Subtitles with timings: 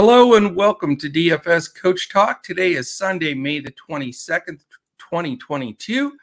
[0.00, 2.44] Hello and welcome to DFS Coach Talk.
[2.44, 4.60] Today is Sunday, May the 22nd,
[4.96, 6.16] 2022.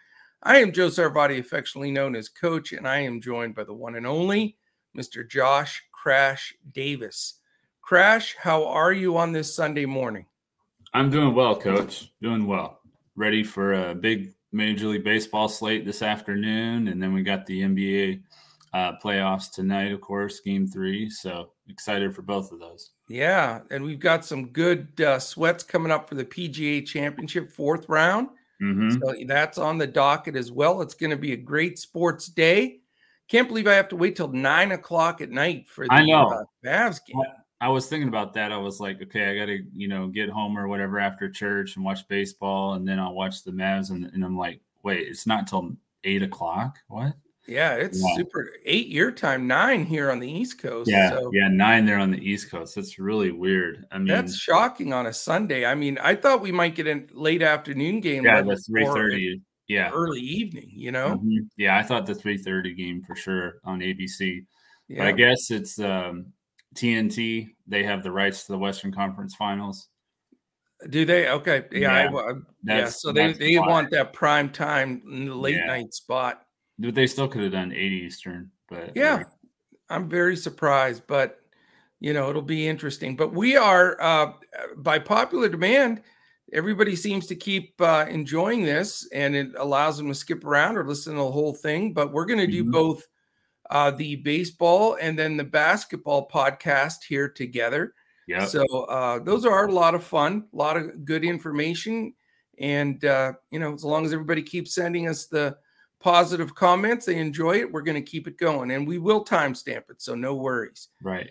[0.43, 3.95] I am Joe Sarvati, affectionately known as Coach, and I am joined by the one
[3.95, 4.55] and only
[4.97, 5.29] Mr.
[5.29, 7.41] Josh Crash Davis.
[7.81, 10.25] Crash, how are you on this Sunday morning?
[10.93, 12.13] I'm doing well, Coach.
[12.21, 12.79] Doing well.
[13.17, 17.59] Ready for a big Major League Baseball slate this afternoon, and then we got the
[17.63, 18.21] NBA
[18.73, 21.09] uh, playoffs tonight, of course, Game Three.
[21.09, 22.91] So excited for both of those.
[23.07, 27.87] Yeah, and we've got some good uh, sweats coming up for the PGA Championship fourth
[27.87, 28.29] round.
[28.61, 28.91] Mm-hmm.
[28.99, 30.81] So that's on the docket as well.
[30.81, 32.79] It's going to be a great sports day.
[33.27, 36.27] Can't believe I have to wait till nine o'clock at night for the I know.
[36.27, 37.21] Uh, Mavs game.
[37.61, 38.51] I was thinking about that.
[38.51, 41.75] I was like, okay, I got to, you know, get home or whatever after church
[41.75, 45.25] and watch baseball, and then I'll watch the Mavs, and, and I'm like, wait, it's
[45.25, 46.77] not till eight o'clock.
[46.87, 47.13] What?
[47.47, 48.15] Yeah, it's yeah.
[48.15, 50.89] super eight year time, nine here on the East Coast.
[50.89, 51.29] Yeah, so.
[51.31, 52.75] yeah, nine there on the East Coast.
[52.75, 53.85] That's really weird.
[53.91, 55.65] I mean, that's shocking on a Sunday.
[55.65, 58.23] I mean, I thought we might get a late afternoon game.
[58.25, 59.41] Yeah, the three thirty.
[59.67, 60.71] Yeah, early evening.
[60.73, 61.17] You know.
[61.17, 61.45] Mm-hmm.
[61.57, 64.45] Yeah, I thought the three thirty game for sure on ABC.
[64.87, 64.99] Yeah.
[64.99, 66.33] But I guess it's um,
[66.75, 67.49] TNT.
[67.67, 69.87] They have the rights to the Western Conference Finals.
[70.89, 71.29] Do they?
[71.29, 71.65] Okay.
[71.71, 72.09] Yeah.
[72.11, 72.17] Yeah.
[72.17, 72.33] I,
[72.63, 72.89] yeah.
[72.89, 75.65] So they, they want that prime time late yeah.
[75.65, 76.44] night spot.
[76.77, 79.23] But they still could have done 80 Eastern, but yeah,
[79.89, 81.39] I'm very surprised, but
[81.99, 83.15] you know, it'll be interesting.
[83.15, 84.33] But we are, uh,
[84.77, 86.01] by popular demand,
[86.53, 90.87] everybody seems to keep uh, enjoying this and it allows them to skip around or
[90.87, 91.93] listen to the whole thing.
[91.93, 92.71] But we're going to do mm-hmm.
[92.71, 93.07] both
[93.69, 97.93] uh, the baseball and then the basketball podcast here together.
[98.27, 98.45] Yeah.
[98.45, 102.13] So uh, those are a lot of fun, a lot of good information.
[102.59, 105.57] And, uh, you know, as long as everybody keeps sending us the
[105.99, 108.71] positive comments, they enjoy it, we're going to keep it going.
[108.71, 110.01] And we will timestamp it.
[110.01, 110.89] So no worries.
[111.01, 111.29] Right.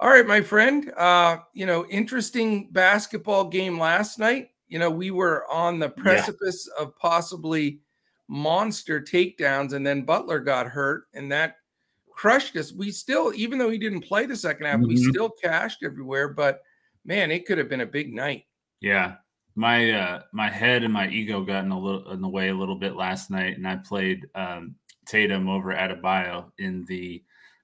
[0.00, 0.92] All right, my friend.
[0.96, 4.48] Uh, you know, interesting basketball game last night.
[4.68, 6.84] You know, we were on the precipice yeah.
[6.84, 7.80] of possibly
[8.28, 11.56] monster takedowns, and then Butler got hurt, and that
[12.10, 12.72] crushed us.
[12.72, 14.88] We still, even though he didn't play the second half, mm-hmm.
[14.88, 16.28] we still cashed everywhere.
[16.28, 16.62] But
[17.04, 18.44] man, it could have been a big night.
[18.80, 19.16] Yeah,
[19.54, 22.54] my uh, my head and my ego got in a little in the way a
[22.54, 24.74] little bit last night, and I played um,
[25.06, 27.22] Tatum over Adebayo in the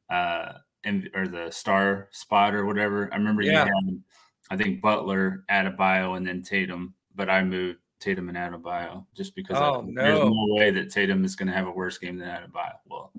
[0.08, 0.52] uh,
[0.84, 3.12] in, or the star spot or whatever.
[3.12, 3.64] I remember yeah.
[3.64, 4.02] you had,
[4.50, 9.58] I think Butler, Adebayo, and then Tatum, but I moved Tatum and Adebayo just because
[9.58, 10.02] oh, I, no.
[10.02, 12.74] there's no way that Tatum is going to have a worse game than Adebayo.
[12.88, 13.12] Well,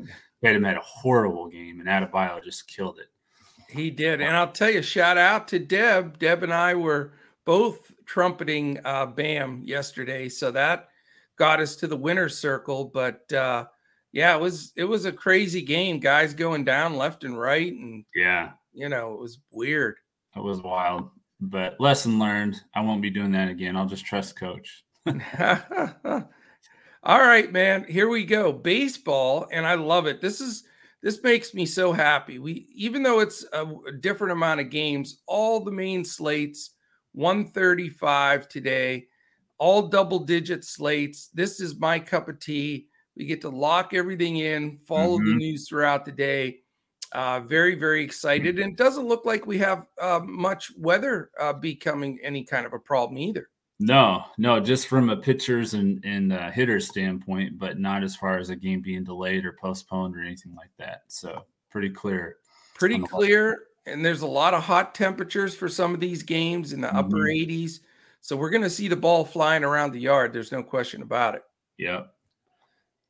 [0.43, 3.07] Tatum had a horrible game, and Adebayo just killed it.
[3.69, 6.19] He did, and I'll tell you, shout out to Deb.
[6.19, 7.13] Deb and I were
[7.45, 10.89] both trumpeting uh, Bam yesterday, so that
[11.37, 12.83] got us to the winner's circle.
[12.93, 13.65] But uh,
[14.11, 15.99] yeah, it was it was a crazy game.
[15.99, 19.95] Guys going down left and right, and yeah, you know, it was weird.
[20.35, 22.61] It was wild, but lesson learned.
[22.75, 23.77] I won't be doing that again.
[23.77, 24.83] I'll just trust coach.
[27.03, 27.85] All right, man.
[27.85, 28.51] Here we go.
[28.51, 30.19] Baseball, and I love it.
[30.19, 30.65] This is
[31.01, 32.39] this makes me so happy.
[32.39, 36.71] We even though it's a, a different amount of games, all the main slates
[37.13, 39.07] 135 today,
[39.57, 41.29] all double digit slates.
[41.33, 42.87] This is my cup of tea.
[43.15, 45.29] We get to lock everything in, follow mm-hmm.
[45.29, 46.59] the news throughout the day.
[47.11, 48.57] Uh, very, very excited.
[48.59, 52.73] And it doesn't look like we have uh, much weather uh, becoming any kind of
[52.73, 53.49] a problem either.
[53.79, 58.37] No, no, just from a pitchers and, and uh, hitters standpoint, but not as far
[58.37, 61.01] as a game being delayed or postponed or anything like that.
[61.07, 62.37] So pretty clear.
[62.75, 66.81] Pretty clear and there's a lot of hot temperatures for some of these games in
[66.81, 66.97] the mm-hmm.
[66.97, 67.79] upper 80s.
[68.21, 70.31] So we're going to see the ball flying around the yard.
[70.31, 71.43] There's no question about it.
[71.77, 72.03] Yeah.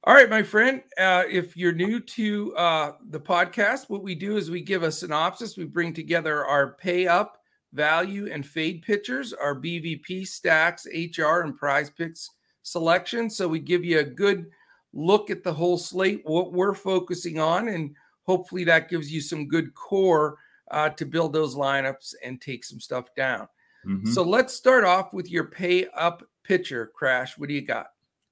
[0.03, 0.81] All right, my friend.
[0.97, 4.91] Uh, if you're new to uh, the podcast, what we do is we give a
[4.91, 5.57] synopsis.
[5.57, 7.37] We bring together our pay up,
[7.73, 12.29] value, and fade pitchers, our BVP stacks, HR, and prize picks
[12.63, 13.29] selection.
[13.29, 14.47] So we give you a good
[14.93, 19.47] look at the whole slate, what we're focusing on, and hopefully that gives you some
[19.47, 20.37] good core
[20.71, 23.47] uh, to build those lineups and take some stuff down.
[23.85, 24.11] Mm-hmm.
[24.11, 27.37] So let's start off with your pay up pitcher, Crash.
[27.37, 27.87] What do you got?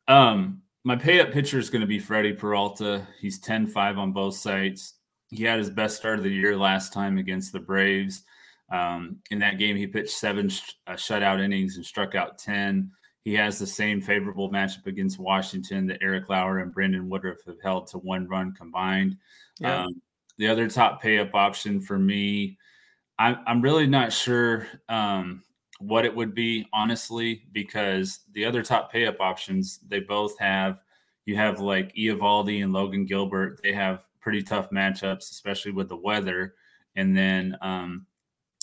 [0.07, 3.07] Um, my pay up pitcher is going to be Freddie Peralta.
[3.19, 4.95] He's 10 5 on both sites.
[5.29, 8.23] He had his best start of the year last time against the Braves.
[8.71, 12.91] Um, in that game, he pitched seven sh- uh, shutout innings and struck out 10.
[13.23, 17.61] He has the same favorable matchup against Washington that Eric Lauer and Brandon Woodruff have
[17.61, 19.17] held to one run combined.
[19.59, 19.83] Yeah.
[19.83, 20.01] Um,
[20.39, 22.57] the other top pay up option for me,
[23.19, 25.43] I'm, I'm really not sure um,
[25.79, 30.81] what it would be, honestly, because the other top pay up options, they both have,
[31.25, 33.59] you have like Eovaldi and Logan Gilbert.
[33.61, 36.55] They have pretty tough matchups, especially with the weather.
[36.95, 38.05] And then um,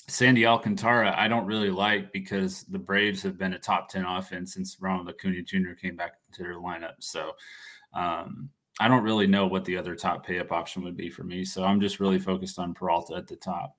[0.08, 4.54] Sandy Alcantara, I don't really like because the Braves have been a top 10 offense
[4.54, 5.72] since Ronald Acuna Jr.
[5.78, 6.94] came back to their lineup.
[7.00, 7.32] So
[7.92, 11.24] um, I don't really know what the other top pay up option would be for
[11.24, 11.44] me.
[11.44, 13.76] So I'm just really focused on Peralta at the top.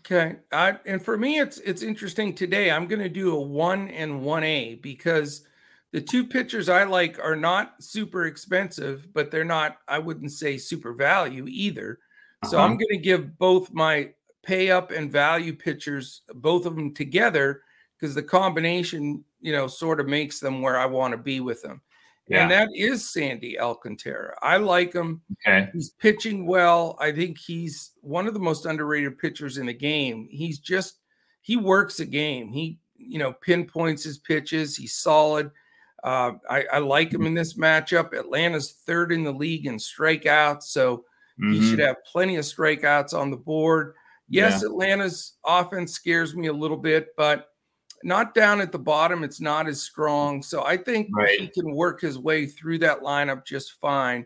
[0.00, 0.36] Okay.
[0.52, 2.70] I, and for me, it's it's interesting today.
[2.70, 5.46] I'm going to do a one and one A because
[5.92, 10.58] the two pitchers I like are not super expensive, but they're not, I wouldn't say
[10.58, 11.98] super value either.
[12.44, 12.66] So uh-huh.
[12.66, 14.10] I'm going to give both my
[14.42, 17.62] pay up and value pitchers, both of them together,
[17.98, 21.62] because the combination, you know, sort of makes them where I want to be with
[21.62, 21.80] them.
[22.28, 22.42] Yeah.
[22.42, 24.36] And that is Sandy Alcantara.
[24.42, 25.22] I like him.
[25.46, 25.70] Okay.
[25.72, 26.96] He's pitching well.
[27.00, 30.26] I think he's one of the most underrated pitchers in the game.
[30.30, 30.98] He's just
[31.42, 32.50] he works a game.
[32.50, 34.76] He, you know, pinpoints his pitches.
[34.76, 35.52] He's solid.
[36.02, 38.12] Uh, I, I, like him in this matchup.
[38.12, 41.04] Atlanta's third in the league in strikeouts, so
[41.40, 41.52] mm-hmm.
[41.52, 43.94] he should have plenty of strikeouts on the board.
[44.28, 44.68] Yes, yeah.
[44.68, 47.48] Atlanta's offense scares me a little bit, but
[48.06, 49.24] not down at the bottom.
[49.24, 50.40] It's not as strong.
[50.40, 51.40] So I think right.
[51.40, 54.24] he can work his way through that lineup just fine.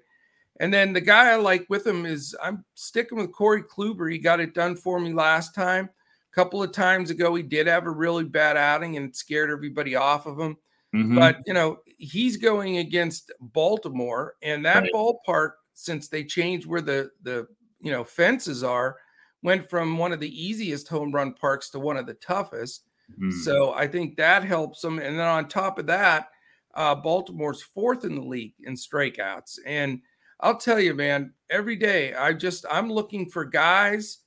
[0.60, 4.12] And then the guy I like with him is I'm sticking with Corey Kluber.
[4.12, 5.86] He got it done for me last time.
[5.86, 9.96] A couple of times ago, he did have a really bad outing and scared everybody
[9.96, 10.58] off of him.
[10.94, 11.18] Mm-hmm.
[11.18, 14.92] But you know, he's going against Baltimore, and that right.
[14.92, 17.46] ballpark, since they changed where the the
[17.80, 18.96] you know fences are,
[19.42, 22.89] went from one of the easiest home run parks to one of the toughest.
[23.18, 23.32] Mm.
[23.32, 24.98] So I think that helps them.
[24.98, 26.28] And then on top of that,
[26.74, 29.58] uh, Baltimore's fourth in the league in strikeouts.
[29.66, 30.00] And
[30.40, 34.18] I'll tell you, man, every day I just I'm looking for guys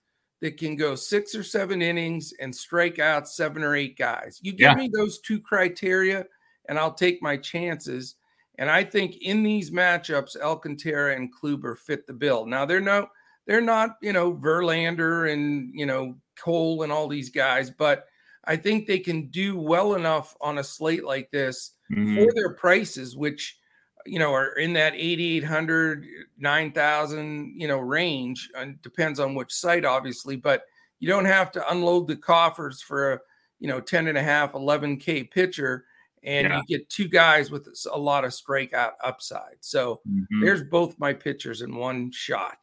[0.42, 4.40] that can go six or seven innings and strike out seven or eight guys.
[4.42, 4.76] You give yeah.
[4.76, 6.26] me those two criteria,
[6.68, 8.16] and I'll take my chances.
[8.60, 12.46] And I think in these matchups, Alcantara and Kluber fit the bill.
[12.46, 13.08] Now they're no,
[13.48, 18.06] they're not, you know, Verlander and you know Cole and all these guys, but
[18.46, 22.18] I think they can do well enough on a slate like this mm-hmm.
[22.18, 23.58] for their prices, which
[24.06, 26.06] you know are in that 8800
[26.38, 30.64] 9000 you know range and depends on which site obviously but
[31.00, 33.20] you don't have to unload the coffers for a
[33.60, 35.86] you know 10 and a half 11k pitcher
[36.24, 36.62] and yeah.
[36.68, 40.44] you get two guys with a lot of strikeout upside so mm-hmm.
[40.44, 42.58] there's both my pitchers in one shot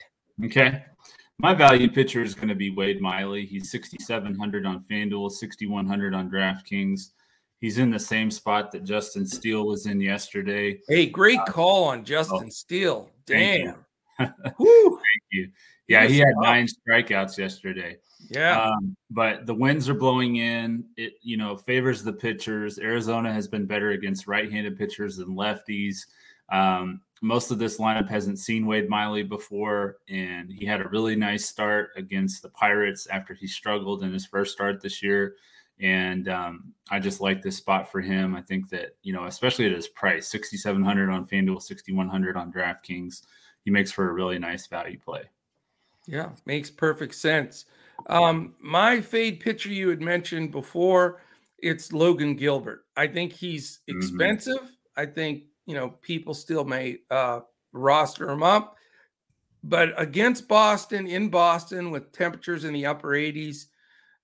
[0.45, 0.85] okay
[1.41, 3.47] my value pitcher is going to be Wade Miley.
[3.47, 7.11] He's 6,700 on FanDuel, 6,100 on DraftKings.
[7.61, 10.81] He's in the same spot that Justin Steele was in yesterday.
[10.89, 13.11] Hey, great uh, call on Justin oh, Steele.
[13.27, 13.85] Damn.
[14.19, 14.33] Thank you.
[14.49, 15.51] thank you.
[15.89, 17.97] Yeah, he had nine strikeouts yesterday.
[18.31, 18.63] Yeah.
[18.63, 20.85] Um, but the winds are blowing in.
[20.97, 22.79] It, you know, favors the pitchers.
[22.79, 25.99] Arizona has been better against right-handed pitchers than lefties.
[26.51, 31.17] Um, most of this lineup hasn't seen Wade Miley before, and he had a really
[31.17, 35.35] nice start against the Pirates after he struggled in his first start this year.
[35.81, 38.35] And um, I just like this spot for him.
[38.35, 41.93] I think that you know, especially at his price, sixty seven hundred on FanDuel, sixty
[41.93, 43.23] one hundred on DraftKings,
[43.65, 45.23] he makes for a really nice value play.
[46.07, 47.67] Yeah, makes perfect sense.
[48.07, 51.21] Um, my fade pitcher you had mentioned before,
[51.59, 52.85] it's Logan Gilbert.
[52.97, 53.99] I think he's mm-hmm.
[53.99, 54.57] expensive.
[54.57, 55.01] Mm-hmm.
[55.01, 57.41] I think you know, people still may uh,
[57.73, 58.77] roster him up.
[59.63, 63.67] But against Boston, in Boston, with temperatures in the upper 80s,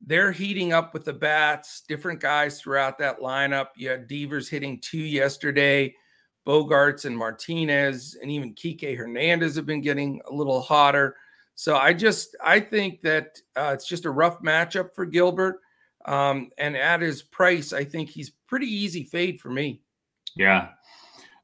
[0.00, 3.68] they're heating up with the bats, different guys throughout that lineup.
[3.76, 5.94] You had Devers hitting two yesterday.
[6.44, 11.16] Bogaerts and Martinez and even Kike Hernandez have been getting a little hotter.
[11.54, 15.60] So I just I think that uh, it's just a rough matchup for Gilbert.
[16.04, 19.80] Um, and at his price, I think he's pretty easy fade for me.
[20.36, 20.68] Yeah,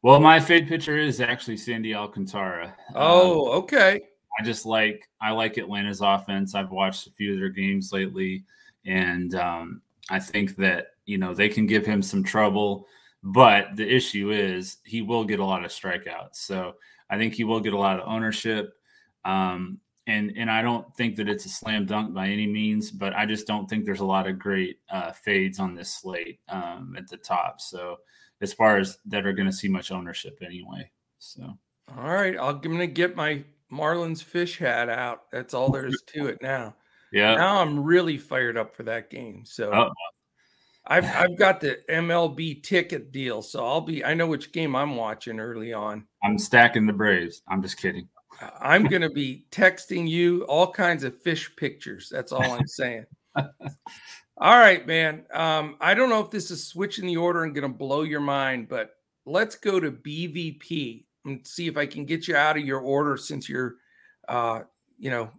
[0.03, 2.75] well, my fade pitcher is actually Sandy Alcantara.
[2.95, 4.01] Oh, um, okay.
[4.39, 6.55] I just like I like Atlanta's offense.
[6.55, 8.45] I've watched a few of their games lately,
[8.85, 12.87] and um, I think that you know they can give him some trouble.
[13.23, 16.35] But the issue is he will get a lot of strikeouts.
[16.35, 16.75] So
[17.09, 18.75] I think he will get a lot of ownership.
[19.25, 19.79] Um,
[20.09, 23.25] and and I don't think that it's a slam dunk by any means, but I
[23.25, 27.07] just don't think there's a lot of great uh, fades on this slate um, at
[27.09, 27.61] the top.
[27.61, 27.99] So
[28.43, 30.91] as far as that are going to see much ownership anyway.
[31.19, 31.57] So,
[31.97, 35.31] all right, I'm going to get my Marlins fish hat out.
[35.31, 36.75] That's all there is to it now.
[37.13, 37.37] Yeah.
[37.37, 39.45] Now I'm really fired up for that game.
[39.47, 39.93] So Uh-oh.
[40.87, 44.05] I've I've got the MLB ticket deal, so I'll be.
[44.05, 46.07] I know which game I'm watching early on.
[46.25, 47.43] I'm stacking the Braves.
[47.47, 48.09] I'm just kidding.
[48.61, 52.09] I'm going to be texting you all kinds of fish pictures.
[52.11, 53.05] That's all I'm saying.
[54.43, 55.25] All right, man.
[55.33, 58.19] Um, I don't know if this is switching the order and going to blow your
[58.19, 62.65] mind, but let's go to BVP and see if I can get you out of
[62.65, 63.77] your order since you're,
[64.27, 64.63] uh,
[64.99, 65.31] you know,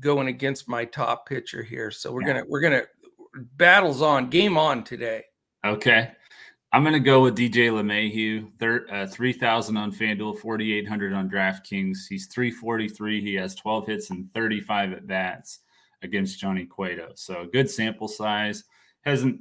[0.00, 1.90] going against my top pitcher here.
[1.90, 2.28] So we're yeah.
[2.28, 2.84] gonna we're gonna
[3.58, 5.24] battles on, game on today.
[5.62, 6.10] Okay.
[6.72, 11.98] I'm going to go with DJ LeMahieu, thir- uh, 3,000 on FanDuel, 4,800 on DraftKings.
[12.08, 13.20] He's 343.
[13.20, 15.60] He has 12 hits and 35 at bats
[16.04, 17.12] against Johnny Cueto.
[17.14, 18.64] So good sample size.
[19.02, 19.40] Hasn't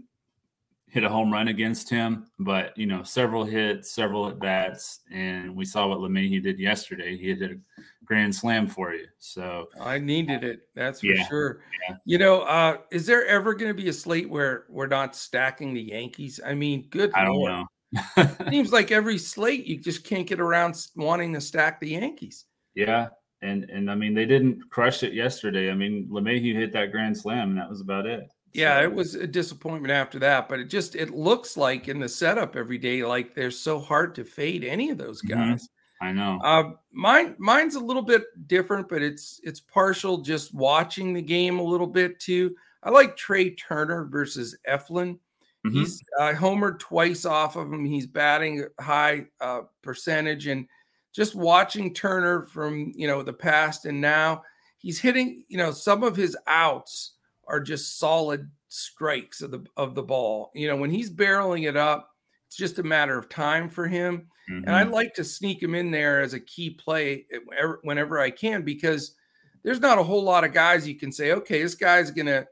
[0.93, 5.55] hit a home run against him, but you know, several hits, several at bats, and
[5.55, 7.17] we saw what LeMahieu did yesterday.
[7.17, 7.57] He hit a
[8.05, 9.07] grand slam for you.
[9.17, 10.67] So I needed it.
[10.75, 11.61] That's for yeah, sure.
[11.89, 11.95] Yeah.
[12.05, 15.73] You know, uh, is there ever going to be a slate where we're not stacking
[15.73, 16.39] the Yankees?
[16.45, 17.11] I mean, good.
[17.15, 17.51] I don't Lord.
[17.51, 18.27] know.
[18.49, 22.45] Seems like every slate you just can't get around wanting to stack the Yankees.
[22.75, 23.07] Yeah,
[23.43, 25.69] and and I mean they didn't crush it yesterday.
[25.69, 28.29] I mean LeMahieu hit that grand slam, and that was about it.
[28.53, 32.09] Yeah, it was a disappointment after that, but it just it looks like in the
[32.09, 35.39] setup every day, like they're so hard to fade any of those mm-hmm.
[35.39, 35.63] guys.
[35.63, 35.73] Mm-hmm.
[36.03, 36.39] I know.
[36.43, 41.59] Uh, mine mine's a little bit different, but it's it's partial just watching the game
[41.59, 42.55] a little bit too.
[42.83, 45.17] I like Trea Turner versus Eflin.
[45.65, 45.79] Mm-hmm.
[45.79, 47.85] He's uh, homered twice off of him.
[47.85, 50.67] He's batting high uh, percentage, and
[51.13, 54.43] just watching Turner from you know the past and now,
[54.77, 57.13] he's hitting you know some of his outs
[57.47, 60.51] are just solid strikes of the of the ball.
[60.53, 62.09] You know, when he's barreling it up,
[62.47, 64.27] it's just a matter of time for him.
[64.49, 64.67] Mm-hmm.
[64.67, 67.25] And I'd like to sneak him in there as a key play
[67.83, 69.15] whenever I can because
[69.63, 72.45] there's not a whole lot of guys you can say, okay, this guy's gonna,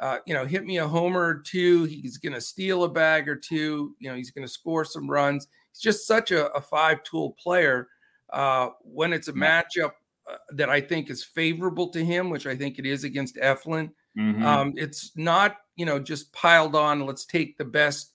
[0.00, 1.84] uh, you know, hit me a homer or two.
[1.84, 3.94] He's gonna steal a bag or two.
[3.98, 5.48] You know, he's gonna score some runs.
[5.72, 7.88] He's just such a, a five tool player.
[8.32, 9.92] Uh, when it's a matchup
[10.30, 13.90] uh, that I think is favorable to him, which I think it is against Eflin,
[14.18, 14.44] Mm-hmm.
[14.44, 17.06] Um, it's not, you know, just piled on.
[17.06, 18.12] Let's take the best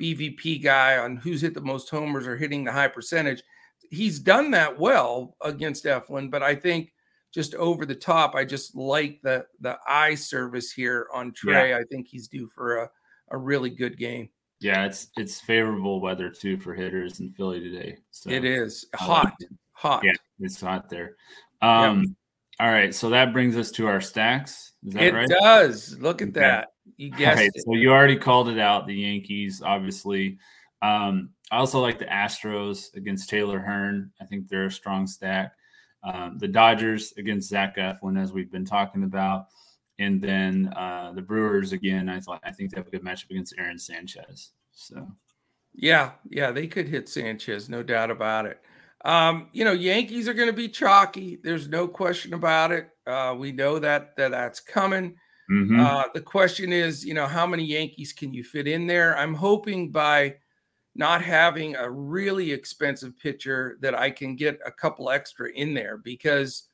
[0.00, 3.42] BVP guy on who's hit the most homers or hitting the high percentage.
[3.90, 6.92] He's done that well against Eflin, but I think
[7.32, 11.70] just over the top, I just like the the eye service here on Trea.
[11.70, 11.78] Yeah.
[11.78, 12.90] I think he's due for a,
[13.30, 14.28] a really good game.
[14.60, 17.98] Yeah, it's it's favorable weather too for hitters in Philly today.
[18.10, 19.32] So it is hot,
[19.72, 20.02] hot.
[20.04, 21.16] Yeah, it's hot there.
[21.62, 22.16] Um,
[22.60, 24.72] all right, so that brings us to our stacks.
[24.84, 25.28] Is that it right?
[25.28, 25.96] does.
[26.00, 26.40] Look at okay.
[26.40, 26.72] that.
[26.96, 27.62] You guessed right, it.
[27.64, 28.86] So you already called it out.
[28.86, 30.38] The Yankees, obviously.
[30.82, 34.10] Um, I also like the Astros against Taylor Hearn.
[34.20, 35.52] I think they're a strong stack.
[36.02, 39.46] Um, the Dodgers against Zach Eflin, as we've been talking about,
[39.98, 42.08] and then uh, the Brewers again.
[42.08, 44.50] I thought I think they have a good matchup against Aaron Sanchez.
[44.72, 45.08] So,
[45.74, 48.60] yeah, yeah, they could hit Sanchez, no doubt about it.
[49.04, 51.38] Um, you know, Yankees are going to be chalky.
[51.42, 52.90] There's no question about it.
[53.06, 55.14] Uh, we know that, that that's coming.
[55.50, 55.80] Mm-hmm.
[55.80, 59.16] Uh, the question is, you know, how many Yankees can you fit in there?
[59.16, 60.36] I'm hoping by
[60.94, 65.96] not having a really expensive pitcher that I can get a couple extra in there
[65.96, 66.64] because,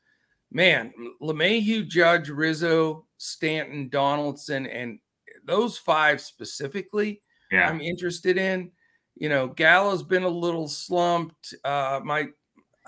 [0.50, 4.99] man, LeMahieu, Judge, Rizzo, Stanton, Donaldson, and
[5.45, 7.69] those five specifically, yeah.
[7.69, 8.71] I'm interested in
[9.16, 11.54] you know, Gallo's been a little slumped.
[11.64, 12.28] Uh, my,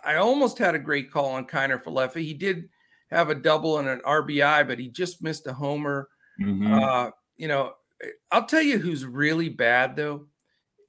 [0.04, 2.16] I almost had a great call on Kiner Falefa.
[2.16, 2.68] He did
[3.10, 6.08] have a double and an RBI, but he just missed a homer.
[6.40, 6.74] Mm-hmm.
[6.74, 7.74] Uh, you know,
[8.30, 10.26] I'll tell you who's really bad though.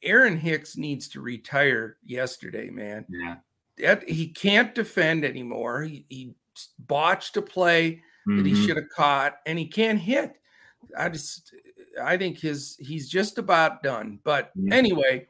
[0.04, 3.06] Aaron Hicks needs to retire yesterday, man.
[3.10, 3.36] Yeah.
[3.78, 5.84] That, he can't defend anymore.
[5.84, 6.36] He, he
[6.80, 8.38] botched a play mm-hmm.
[8.38, 8.66] that he mm-hmm.
[8.66, 10.34] should have caught, and he can't hit.
[10.98, 11.54] I just
[12.02, 14.20] I think his he's just about done.
[14.24, 14.76] But yeah.
[14.76, 15.28] anyway,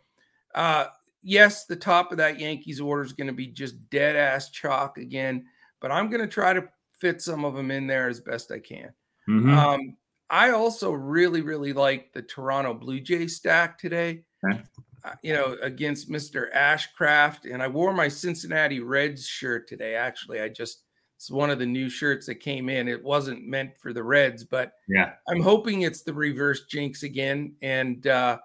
[0.56, 0.86] uh,
[1.24, 4.98] yes, the top of that Yankees order is going to be just dead ass chalk
[4.98, 5.46] again.
[5.80, 6.68] But I'm going to try to
[7.00, 8.94] fit some of them in there as best I can.
[9.30, 9.58] Mm-hmm.
[9.58, 9.98] Um,
[10.30, 14.24] I also really, really like the Toronto Blue Jay stack today.
[14.44, 14.62] Okay.
[15.04, 16.52] Uh, you know, against Mr.
[16.54, 19.96] Ashcraft, and I wore my Cincinnati Reds shirt today.
[19.96, 20.84] Actually, I just
[21.18, 22.88] it's one of the new shirts that came in.
[22.88, 27.56] It wasn't meant for the Reds, but yeah, I'm hoping it's the reverse jinx again.
[27.64, 28.38] And uh,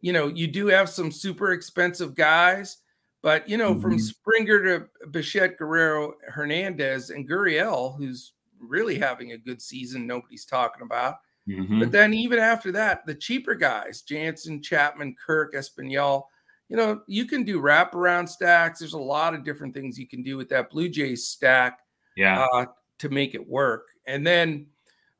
[0.00, 2.78] you know, you do have some super expensive guys,
[3.22, 3.82] but you know, mm-hmm.
[3.82, 10.44] from Springer to Bichette, Guerrero, Hernandez, and Gurriel, who's really having a good season, nobody's
[10.44, 11.16] talking about.
[11.48, 11.78] Mm-hmm.
[11.78, 16.24] But then even after that, the cheaper guys, Jansen, Chapman, Kirk, Espinal,
[16.68, 18.80] you know, you can do wraparound stacks.
[18.80, 21.78] There's a lot of different things you can do with that Blue Jays stack
[22.18, 22.66] yeah, uh,
[22.98, 23.88] to make it work.
[24.06, 24.66] And then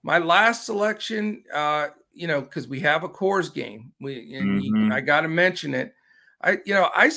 [0.02, 4.92] my last selection, uh, you know, because we have a Coors game, we mm-hmm.
[4.92, 5.94] I got to mention it.
[6.42, 7.10] I, you know, I,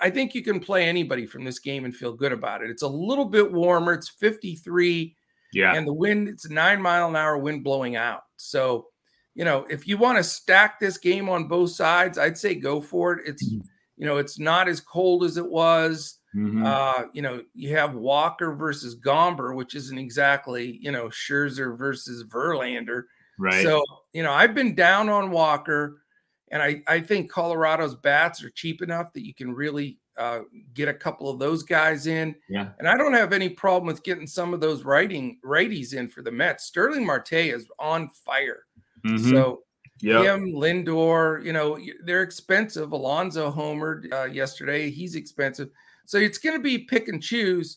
[0.00, 2.70] I think you can play anybody from this game and feel good about it.
[2.70, 3.92] It's a little bit warmer.
[3.92, 5.14] It's 53.
[5.52, 5.74] Yeah.
[5.74, 8.22] And the wind, it's a nine mile an hour wind blowing out.
[8.36, 8.88] So,
[9.34, 12.80] you know, if you want to stack this game on both sides, I'd say go
[12.80, 13.28] for it.
[13.28, 13.66] It's, mm-hmm.
[13.96, 16.17] you know, it's not as cold as it was.
[16.36, 16.64] Mm-hmm.
[16.64, 22.24] Uh, you know, you have Walker versus Gomber, which isn't exactly, you know, Scherzer versus
[22.24, 23.04] Verlander.
[23.38, 23.62] Right.
[23.62, 23.82] So,
[24.12, 26.02] you know, I've been down on Walker,
[26.50, 30.40] and I, I think Colorado's bats are cheap enough that you can really uh,
[30.74, 32.34] get a couple of those guys in.
[32.48, 32.70] Yeah.
[32.78, 36.22] And I don't have any problem with getting some of those writing righties in for
[36.22, 36.64] the Mets.
[36.64, 38.64] Starling Marte is on fire.
[39.06, 39.30] Mm-hmm.
[39.30, 39.62] So
[40.00, 40.24] yep.
[40.24, 42.92] him, Lindor, you know, they're expensive.
[42.92, 44.90] Alonso homered uh, yesterday.
[44.90, 45.70] He's expensive.
[46.08, 47.76] So it's going to be pick and choose.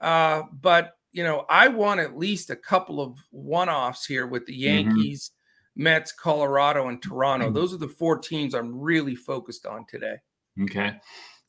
[0.00, 4.46] Uh, but, you know, I want at least a couple of one offs here with
[4.46, 4.90] the mm-hmm.
[4.90, 5.82] Yankees, mm-hmm.
[5.84, 7.46] Mets, Colorado, and Toronto.
[7.46, 7.54] Mm-hmm.
[7.54, 10.16] Those are the four teams I'm really focused on today.
[10.62, 10.96] Okay.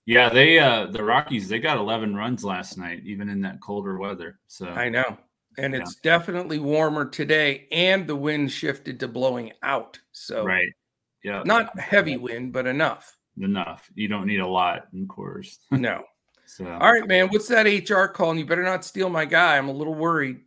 [0.05, 4.00] Yeah, they uh the Rockies they got 11 runs last night even in that colder
[4.00, 4.39] weather.
[4.47, 5.17] So I know
[5.57, 10.69] and it's definitely warmer today and the wind shifted to blowing out so right
[11.23, 16.03] yeah not heavy wind but enough enough you don't need a lot in Coors no
[16.58, 19.70] so all right man what's that hr calling you better not steal my guy i'm
[19.70, 20.38] a little worried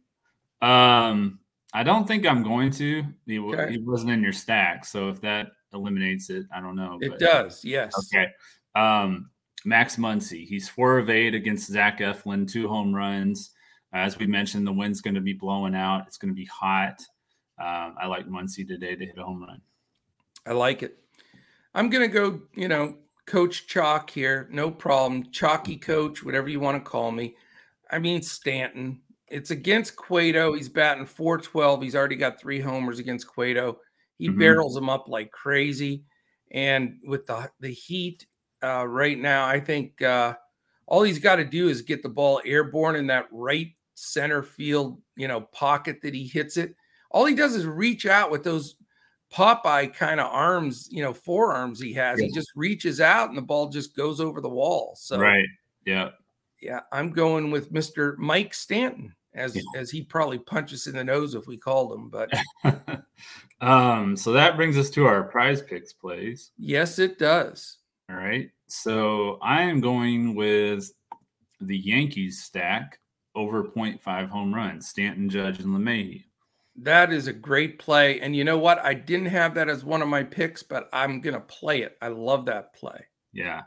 [0.62, 1.38] um
[1.72, 3.72] i don't think i'm going to he, okay.
[3.72, 7.18] he wasn't in your stack so if that eliminates it i don't know it but,
[7.18, 8.28] does yes okay
[8.74, 9.30] um
[9.64, 13.50] max muncy he's four of eight against zach eflin two home runs
[13.94, 16.04] as we mentioned, the wind's going to be blowing out.
[16.08, 17.00] It's going to be hot.
[17.60, 19.60] Um, I like Muncy today to hit a home run.
[20.44, 20.98] I like it.
[21.74, 22.96] I'm going to go, you know,
[23.26, 24.48] coach chalk here.
[24.50, 25.30] No problem.
[25.30, 27.36] Chalky coach, whatever you want to call me.
[27.90, 29.00] I mean, Stanton.
[29.28, 30.52] It's against Cueto.
[30.52, 31.82] He's batting 412.
[31.82, 33.78] He's already got three homers against Cueto.
[34.18, 34.38] He mm-hmm.
[34.38, 36.04] barrels them up like crazy.
[36.52, 38.26] And with the, the heat
[38.62, 40.34] uh, right now, I think uh,
[40.86, 45.00] all he's got to do is get the ball airborne in that right center field,
[45.16, 46.74] you know, pocket that he hits it.
[47.10, 48.76] All he does is reach out with those
[49.34, 52.20] Popeye kind of arms, you know, forearms he has.
[52.20, 54.94] He just reaches out and the ball just goes over the wall.
[54.96, 55.46] So right,
[55.84, 56.10] yeah,
[56.62, 56.80] yeah.
[56.92, 58.16] I'm going with Mr.
[58.16, 59.62] Mike Stanton as yeah.
[59.76, 62.10] as he probably punches in the nose if we called him.
[62.10, 62.32] But
[63.60, 66.52] um, so that brings us to our prize picks plays.
[66.56, 67.78] Yes, it does.
[68.08, 68.50] All right.
[68.68, 70.92] So I am going with
[71.60, 73.00] the Yankees stack
[73.34, 76.22] over 0.5 home runs, Stanton, Judge, and LeMahieu.
[76.76, 78.20] That is a great play.
[78.20, 78.78] And you know what?
[78.84, 81.96] I didn't have that as one of my picks, but I'm going to play it.
[82.02, 83.06] I love that play.
[83.32, 83.62] Yeah.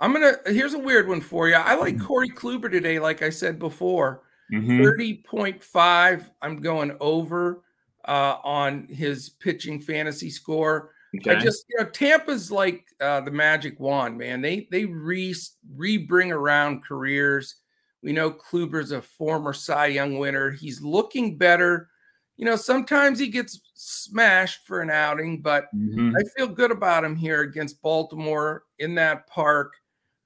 [0.00, 1.56] I'm going to, here's a weird one for you.
[1.56, 2.06] I like mm-hmm.
[2.06, 4.22] Corey Kluber today, like I said before.
[4.52, 4.80] Mm-hmm.
[4.80, 6.30] 30.5.
[6.40, 7.62] I'm going over
[8.06, 10.92] uh, on his pitching fantasy score.
[11.16, 11.30] Okay.
[11.30, 14.40] I just, you know, Tampa's like uh, the magic wand, man.
[14.40, 15.34] They they re
[15.74, 17.56] re bring around careers.
[18.02, 20.50] We know Kluber's a former Cy Young winner.
[20.50, 21.88] He's looking better.
[22.36, 26.14] You know, sometimes he gets smashed for an outing, but mm-hmm.
[26.16, 29.74] I feel good about him here against Baltimore in that park.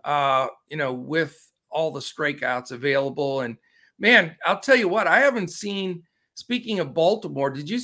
[0.05, 3.41] Uh, you know, with all the strikeouts available.
[3.41, 3.57] And
[3.99, 6.03] man, I'll tell you what, I haven't seen.
[6.35, 7.79] Speaking of Baltimore, did you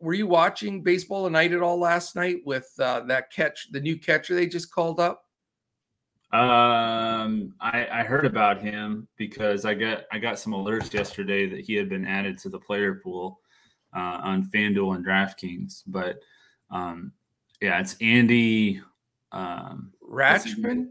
[0.00, 3.96] were you watching baseball tonight at all last night with uh, that catch, the new
[3.96, 5.23] catcher they just called up?
[6.34, 11.60] Um, I, I heard about him because I got I got some alerts yesterday that
[11.60, 13.38] he had been added to the player pool
[13.96, 15.84] uh, on FanDuel and DraftKings.
[15.86, 16.18] But
[16.72, 17.12] um,
[17.60, 18.82] yeah, it's Andy
[19.30, 20.88] um, Rutschman.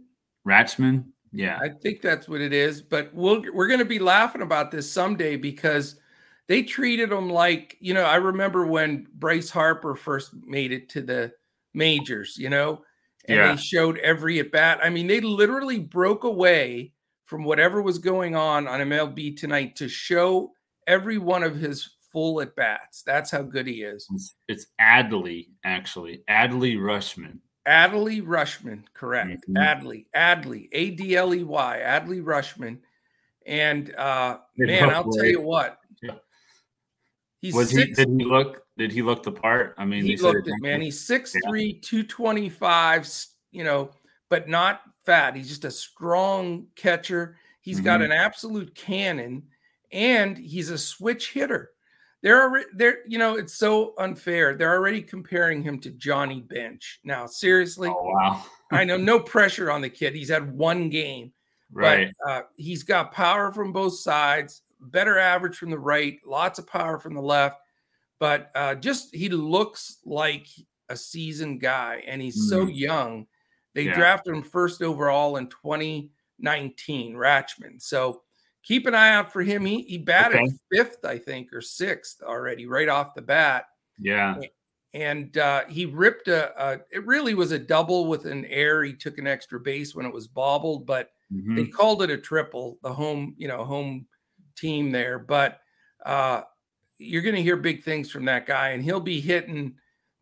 [0.47, 2.81] Rutschman, yeah, I think that's what it is.
[2.81, 5.99] But we'll we're going to be laughing about this someday because
[6.47, 8.05] they treated him like you know.
[8.05, 11.33] I remember when Bryce Harper first made it to the
[11.73, 12.37] majors.
[12.37, 12.85] You know
[13.25, 13.51] and yeah.
[13.51, 14.79] they showed every at bat.
[14.83, 16.93] I mean, they literally broke away
[17.25, 20.51] from whatever was going on on MLB tonight to show
[20.87, 23.01] every one of his full at bats.
[23.03, 24.07] That's how good he is.
[24.47, 26.23] It's, Adley, actually.
[26.29, 27.39] Adley Rutschman.
[27.67, 29.45] Adley Rutschman, correct.
[29.49, 29.57] Mm-hmm.
[29.57, 32.79] Adley, Adley, A D L E Y, Adley Rutschman.
[33.45, 35.79] And uh man, I'll tell you what.
[37.43, 39.75] He's was six, he did he look did he look the part?
[39.77, 40.79] I mean, he looked it, man.
[40.79, 41.79] He's 6'3, yeah.
[41.81, 43.91] 225, you know,
[44.29, 45.35] but not fat.
[45.35, 47.37] He's just a strong catcher.
[47.59, 47.85] He's mm-hmm.
[47.85, 49.43] got an absolute cannon
[49.91, 51.71] and he's a switch hitter.
[52.21, 54.55] They're they're you know, it's so unfair.
[54.55, 57.01] They're already comparing him to Johnny Bench.
[57.03, 57.89] Now, seriously.
[57.89, 58.45] Oh, wow.
[58.71, 60.15] I know no pressure on the kid.
[60.15, 61.33] He's had one game.
[61.73, 62.09] Right.
[62.23, 66.67] But, uh, he's got power from both sides, better average from the right, lots of
[66.67, 67.57] power from the left
[68.23, 70.47] but uh, just he looks like
[70.87, 72.61] a seasoned guy and he's mm-hmm.
[72.65, 73.27] so young.
[73.75, 73.95] They yeah.
[73.95, 77.81] drafted him first overall in 2019, Rutschman.
[77.81, 78.21] So
[78.63, 79.65] keep an eye out for him.
[79.65, 80.53] He, he batted okay.
[80.71, 83.65] fifth, I think, or sixth already right off the bat.
[83.99, 84.37] Yeah.
[84.93, 88.85] And uh, he ripped a, a, it really was a double with an air.
[88.85, 91.55] He took an extra base when it was bobbled, but Mm-hmm.
[91.55, 94.05] They called it a triple, the home, you know, home
[94.55, 95.19] team there.
[95.19, 95.59] But
[96.05, 96.41] uh,
[96.97, 99.75] you're going to hear big things from that guy, and he'll be hitting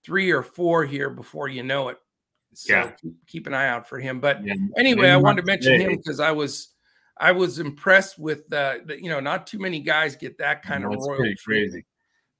[0.03, 1.97] three or four here before you know it.
[2.53, 2.91] So yeah.
[2.91, 4.19] keep, keep an eye out for him.
[4.19, 4.55] But yeah.
[4.77, 6.69] anyway, I wanted to mention him because I was
[7.17, 10.83] I was impressed with uh, the, you know, not too many guys get that kind
[10.83, 11.17] no, of royal.
[11.17, 11.85] Pretty crazy.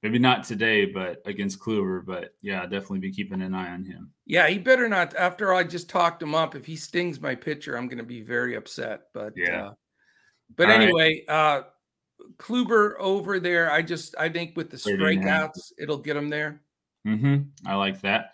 [0.02, 2.04] Maybe not today, but against Kluber.
[2.04, 4.10] But yeah, definitely be keeping an eye on him.
[4.26, 5.14] Yeah, he better not.
[5.14, 8.22] After I just talked him up, if he stings my pitcher, I'm going to be
[8.22, 9.02] very upset.
[9.14, 9.68] But yeah.
[9.68, 9.72] Uh,
[10.56, 11.34] but All anyway, right.
[11.34, 11.62] uh,
[12.36, 13.70] Kluber over there.
[13.70, 16.62] I just I think with the strikeouts, it'll get him there.
[17.06, 17.42] Mm-hmm.
[17.66, 18.32] I like that.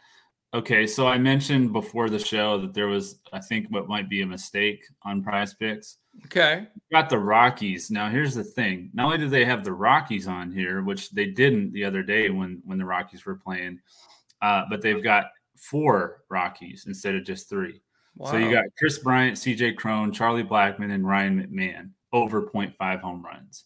[0.55, 4.22] Okay, so I mentioned before the show that there was, I think, what might be
[4.22, 5.98] a mistake on Prize Picks.
[6.24, 7.90] Okay, got the Rockies.
[7.90, 11.27] Now, here's the thing: not only do they have the Rockies on here, which they
[11.27, 13.79] didn't the other day when when the Rockies were playing,
[14.40, 17.83] uh, but they've got four Rockies instead of just three.
[18.16, 18.31] Wow.
[18.31, 19.74] So you got Kris Bryant, C.J.
[19.74, 23.64] Cron, Charlie Blackmon, and Ryan McMahon over 0.5 home runs.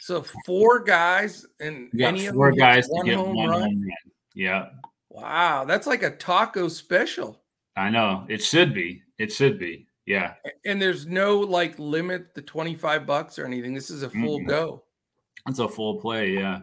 [0.00, 3.60] So four guys and any four guys to get home one run?
[3.62, 3.90] home run.
[4.34, 4.68] Yeah.
[5.10, 7.40] Wow, that's like a taco special.
[7.76, 8.24] I know.
[8.28, 9.02] It should be.
[9.18, 9.86] It should be.
[10.06, 10.34] Yeah.
[10.64, 13.74] And there's no like limit the 25 bucks or anything.
[13.74, 14.48] This is a full mm-hmm.
[14.48, 14.82] go.
[15.48, 16.60] It's a full play, yeah.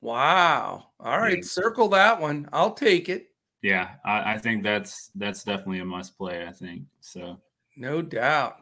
[0.00, 0.88] Wow.
[1.00, 1.44] All right, yeah.
[1.44, 2.48] circle that one.
[2.52, 3.28] I'll take it.
[3.62, 6.82] Yeah, I, I think that's that's definitely a must play, I think.
[7.00, 7.40] So
[7.76, 8.56] no doubt.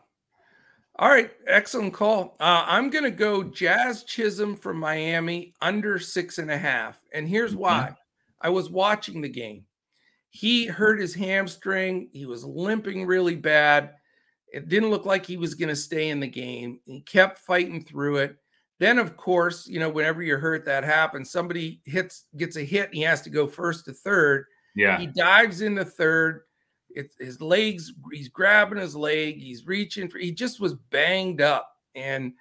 [0.99, 2.37] All right, excellent call.
[2.41, 6.99] Uh, I'm going to go Jazz Chisholm from Miami under six and a half.
[7.13, 7.61] And here's mm-hmm.
[7.61, 7.97] why
[8.41, 9.65] I was watching the game.
[10.31, 13.93] He hurt his hamstring, he was limping really bad.
[14.53, 16.81] It didn't look like he was going to stay in the game.
[16.87, 18.37] He kept fighting through it.
[18.79, 21.31] Then, of course, you know, whenever you're hurt, that happens.
[21.31, 24.45] Somebody hits, gets a hit, and he has to go first to third.
[24.75, 24.99] Yeah.
[24.99, 26.43] He dives into third
[26.97, 31.71] it's his legs, he's grabbing his leg, he's reaching for he just was banged up.
[31.95, 32.33] And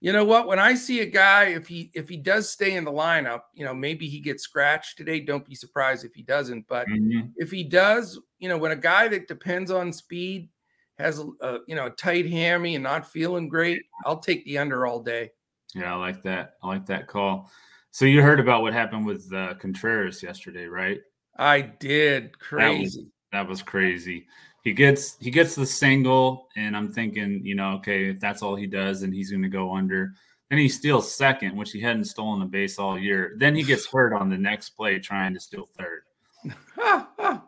[0.00, 0.46] you know what?
[0.46, 3.64] When I see a guy, if he if he does stay in the lineup, you
[3.64, 5.20] know, maybe he gets scratched today.
[5.20, 6.66] Don't be surprised if he doesn't.
[6.68, 7.28] But mm-hmm.
[7.36, 10.50] if he does, you know, when a guy that depends on speed
[10.98, 14.86] has a you know a tight hammy and not feeling great, I'll take the under
[14.86, 15.30] all day.
[15.74, 16.54] Yeah, I like that.
[16.62, 17.50] I like that call.
[17.92, 21.00] So you heard about what happened with uh, Contreras yesterday, right?
[21.38, 22.38] I did.
[22.38, 24.26] Crazy that was crazy.
[24.62, 28.54] He gets he gets the single, and I'm thinking, you know, okay, if that's all
[28.54, 30.14] he does, then he's going to go under.
[30.50, 33.34] Then he steals second, which he hadn't stolen a base all year.
[33.38, 36.02] Then he gets hurt on the next play trying to steal third.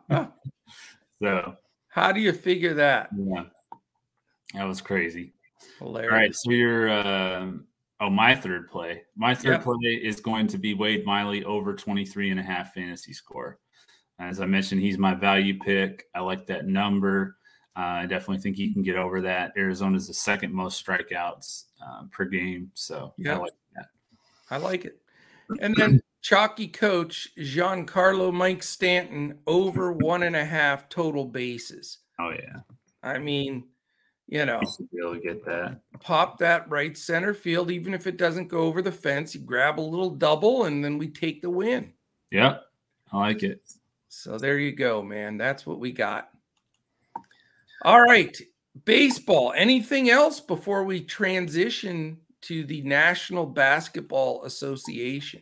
[1.21, 1.55] so,
[1.87, 3.09] how do you figure that?
[3.15, 3.43] Yeah,
[4.55, 5.33] that was crazy.
[5.79, 6.11] Hilarious.
[6.11, 6.89] All right, so you're.
[6.89, 7.51] Uh,
[8.01, 9.03] oh, my third play.
[9.15, 9.63] My third yep.
[9.63, 13.59] play is going to be Wade Miley over 23 and a half fantasy score.
[14.19, 16.05] As I mentioned, he's my value pick.
[16.15, 17.37] I like that number.
[17.77, 19.51] Uh, I definitely think he can get over that.
[19.57, 22.71] Arizona is the second most strikeouts uh, per game.
[22.73, 23.85] So yeah, I like that.
[24.49, 25.01] I like it.
[25.59, 31.99] And then chalky coach Giancarlo Mike Stanton over one and a half total bases.
[32.17, 32.59] Oh yeah.
[33.03, 33.65] I mean,
[34.27, 35.81] you know, be able to get that.
[35.99, 39.35] Pop that right center field, even if it doesn't go over the fence.
[39.35, 41.93] You grab a little double, and then we take the win.
[42.31, 42.57] Yeah,
[43.11, 43.61] I like it.
[44.15, 45.37] So there you go, man.
[45.37, 46.29] That's what we got.
[47.83, 48.35] All right.
[48.85, 49.53] Baseball.
[49.55, 55.41] Anything else before we transition to the National Basketball Association?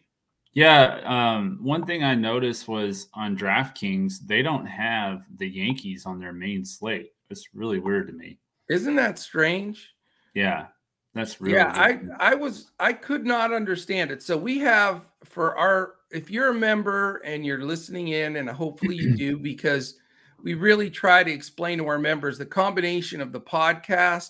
[0.53, 1.01] Yeah.
[1.05, 6.33] Um, one thing I noticed was on DraftKings, they don't have the Yankees on their
[6.33, 7.11] main slate.
[7.29, 8.39] It's really weird to me.
[8.69, 9.93] Isn't that strange?
[10.33, 10.67] Yeah.
[11.13, 11.71] That's really yeah.
[11.75, 14.23] I I was I could not understand it.
[14.23, 18.95] So we have for our if you're a member and you're listening in, and hopefully
[18.95, 19.95] you do, because
[20.41, 24.29] we really try to explain to our members the combination of the podcast,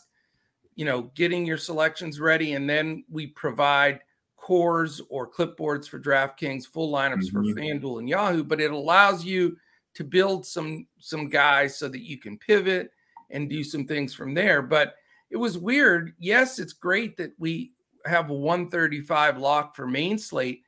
[0.76, 4.00] you know, getting your selections ready, and then we provide
[4.38, 7.54] cores or clipboards for DraftKings, full lineups mm-hmm.
[7.54, 9.58] for FanDuel and Yahoo, but it allows you
[9.93, 12.91] to build some some guys so that you can pivot
[13.30, 14.62] and do some things from there.
[14.62, 14.96] But
[15.30, 16.13] it was weird.
[16.19, 17.72] Yes, it's great that we
[18.06, 20.62] have a 135 lock for main slate,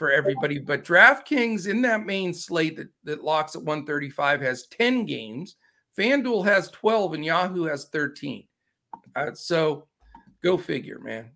[0.00, 0.58] for everybody.
[0.58, 5.56] But DraftKings in that main slate that, that locks at 135 has 10 games.
[5.96, 8.44] FanDuel has 12 and Yahoo has 13.
[9.14, 9.84] Uh, so
[10.42, 11.28] go figure, man.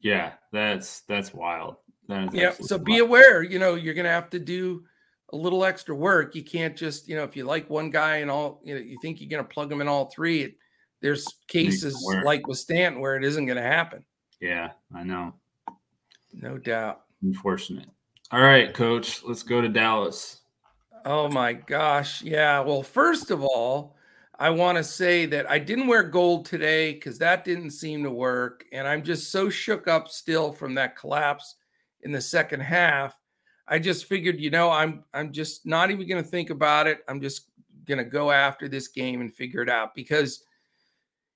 [0.00, 1.76] Yeah, that's that's wild.
[2.06, 2.84] That yeah, so wild.
[2.84, 4.84] be aware, you know, you're gonna have to do
[5.32, 6.36] a little extra work.
[6.36, 8.98] You can't just, you know, if you like one guy and all, you know, you
[9.02, 10.42] think you're gonna plug them in all three.
[10.42, 10.54] It,
[11.00, 14.04] there's cases like with Stanton where it isn't gonna happen.
[14.40, 15.34] Yeah, I know.
[16.32, 17.00] No doubt.
[17.20, 17.88] Unfortunate.
[18.32, 20.40] All right, coach, let's go to Dallas.
[21.04, 22.22] Oh my gosh.
[22.22, 22.60] Yeah.
[22.60, 23.94] Well, first of all,
[24.38, 28.10] I want to say that I didn't wear gold today because that didn't seem to
[28.10, 28.64] work.
[28.72, 31.56] And I'm just so shook up still from that collapse
[32.00, 33.14] in the second half.
[33.68, 37.00] I just figured, you know, I'm I'm just not even to think about it.
[37.08, 37.50] I'm just
[37.98, 40.42] to go after this game and figure it out because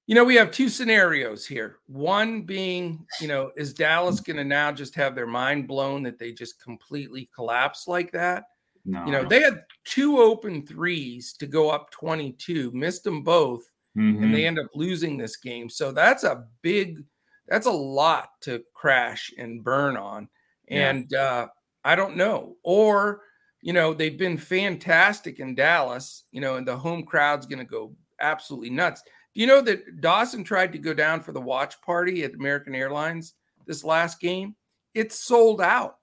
[0.06, 1.78] you know, we have two scenarios here.
[1.86, 6.18] One being, you know, is Dallas going to now just have their mind blown that
[6.18, 8.44] they just completely collapse like that?
[8.84, 9.04] No.
[9.04, 13.64] You know, they had two open threes to go up 22, missed them both,
[13.98, 14.22] mm-hmm.
[14.22, 14.46] and they mm-hmm.
[14.46, 15.68] end up losing this game.
[15.68, 17.02] So that's a big,
[17.48, 20.28] that's a lot to crash and burn on.
[20.68, 20.90] Yeah.
[20.90, 21.48] And uh,
[21.84, 22.54] I don't know.
[22.62, 23.22] Or,
[23.60, 27.64] you know, they've been fantastic in Dallas, you know, and the home crowd's going to
[27.64, 29.02] go absolutely nuts.
[29.36, 32.74] Do you know that Dawson tried to go down for the watch party at American
[32.74, 33.34] Airlines
[33.66, 34.56] this last game?
[34.94, 35.98] It's sold out.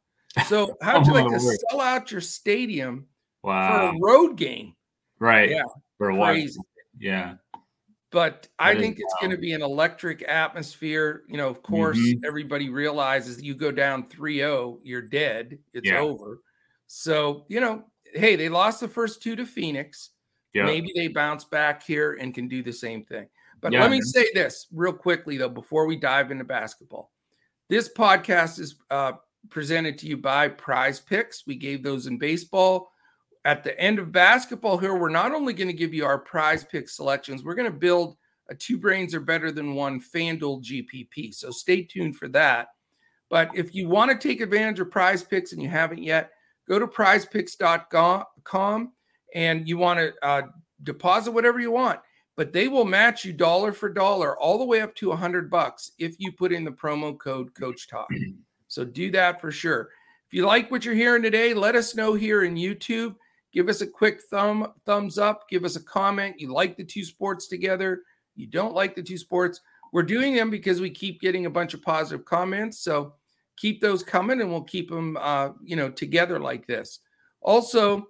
[0.45, 3.07] So how'd you like to sell out your stadium
[3.41, 3.89] wow.
[3.89, 4.75] for a road game?
[5.17, 5.49] Right.
[5.49, 5.63] Yeah.
[5.97, 6.59] For a crazy.
[6.99, 7.37] Yeah.
[8.11, 11.23] But I think it's going to be an electric atmosphere.
[11.27, 12.23] You know, of course, mm-hmm.
[12.23, 15.57] everybody realizes you go down 3-0, you're dead.
[15.73, 16.01] It's yeah.
[16.01, 16.41] over.
[16.85, 20.11] So, you know, hey, they lost the first two to Phoenix.
[20.53, 20.65] Yep.
[20.65, 23.27] Maybe they bounce back here and can do the same thing.
[23.61, 24.03] But yeah, let me man.
[24.03, 27.11] say this real quickly, though, before we dive into basketball.
[27.69, 29.13] This podcast is uh,
[29.49, 31.47] presented to you by Prize Picks.
[31.47, 32.91] We gave those in baseball.
[33.45, 36.63] At the end of basketball, here, we're not only going to give you our prize
[36.63, 38.15] pick selections, we're going to build
[38.49, 41.33] a two brains are better than one FanDuel GPP.
[41.33, 42.69] So stay tuned for that.
[43.29, 46.31] But if you want to take advantage of prize picks and you haven't yet,
[46.67, 48.91] go to prizepicks.com
[49.33, 50.43] and you want to uh,
[50.83, 51.99] deposit whatever you want.
[52.35, 55.91] But they will match you dollar for dollar all the way up to hundred bucks
[55.99, 58.09] if you put in the promo code Coach Talk.
[58.67, 59.89] So do that for sure.
[60.27, 63.15] If you like what you're hearing today, let us know here in YouTube.
[63.53, 65.47] Give us a quick thumb thumbs up.
[65.47, 66.39] Give us a comment.
[66.39, 68.01] You like the two sports together.
[68.35, 69.61] You don't like the two sports.
[69.91, 72.79] We're doing them because we keep getting a bunch of positive comments.
[72.79, 73.13] So
[73.57, 76.99] keep those coming, and we'll keep them, uh, you know, together like this.
[77.41, 78.07] Also,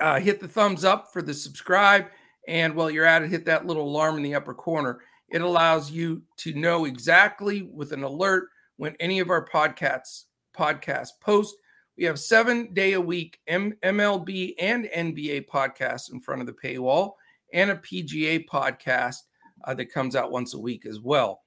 [0.00, 2.06] uh, hit the thumbs up for the subscribe,
[2.46, 5.00] and while you're at it, hit that little alarm in the upper corner.
[5.28, 10.24] It allows you to know exactly with an alert when any of our podcasts
[10.56, 11.54] podcasts post.
[11.96, 16.52] We have seven day a week M- MLB and NBA podcasts in front of the
[16.52, 17.12] paywall,
[17.52, 19.16] and a PGA podcast
[19.64, 21.42] uh, that comes out once a week as well.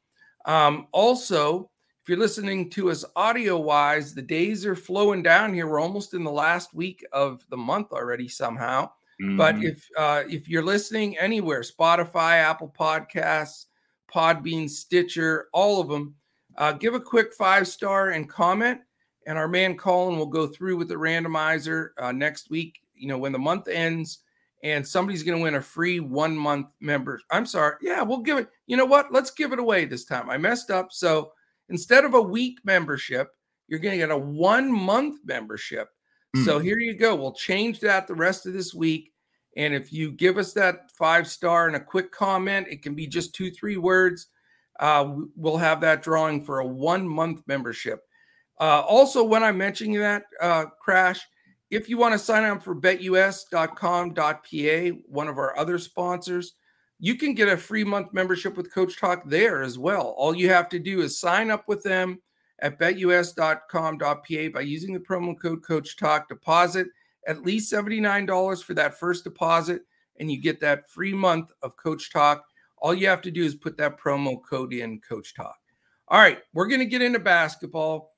[0.45, 1.69] Um, also,
[2.07, 5.67] if you're listening to us audio wise, the days are flowing down here.
[5.67, 8.91] We're almost in the last week of the month already somehow.
[9.21, 9.35] Mm-hmm.
[9.35, 13.65] But if uh, if you're listening anywhere, Spotify, Apple Podcasts,
[14.09, 16.15] Podbean, Stitcher, all of them,
[16.57, 18.79] uh, give a quick five star and comment,
[19.25, 22.79] and our man Colin will go through with the randomizer uh, next week.
[22.95, 24.19] You know, when the month ends,
[24.63, 27.19] and somebody's going to win a free one month member.
[27.31, 27.75] I'm sorry.
[27.81, 28.47] Yeah, we'll give it.
[28.65, 29.11] You know what?
[29.11, 30.29] Let's give it away this time.
[30.29, 30.93] I messed up.
[30.93, 31.33] So
[31.69, 33.29] instead of a week membership,
[33.67, 35.89] you're going to get a one month membership.
[36.35, 36.45] Mm.
[36.45, 37.15] So here you go.
[37.15, 39.11] We'll change that the rest of this week.
[39.55, 43.07] And if you give us that five star and a quick comment, it can be
[43.07, 44.27] just two, three words
[44.79, 48.01] uh, we'll have that drawing for a one month membership.
[48.59, 51.21] Uh, also, when I'm mentioning that uh, crash,
[51.69, 54.17] if you want to sign up for betus.com.pa,
[55.07, 56.53] one of our other sponsors,
[56.99, 60.15] you can get a free month membership with Coach Talk there as well.
[60.17, 62.21] All you have to do is sign up with them
[62.59, 66.27] at betus.com.pa by using the promo code Coach Talk.
[66.29, 66.87] Deposit
[67.27, 69.81] at least $79 for that first deposit,
[70.17, 72.45] and you get that free month of Coach Talk
[72.79, 75.57] all you have to do is put that promo code in Coach Talk.
[76.07, 78.13] All right, we're going to get into basketball.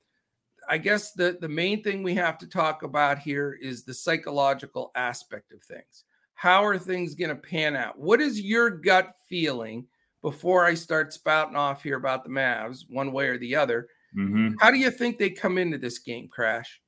[0.68, 4.92] I guess the, the main thing we have to talk about here is the psychological
[4.94, 6.04] aspect of things.
[6.40, 7.98] How are things going to pan out?
[7.98, 9.86] What is your gut feeling
[10.22, 13.88] before I start spouting off here about the Mavs, one way or the other?
[14.16, 14.54] Mm-hmm.
[14.58, 16.80] How do you think they come into this game, Crash?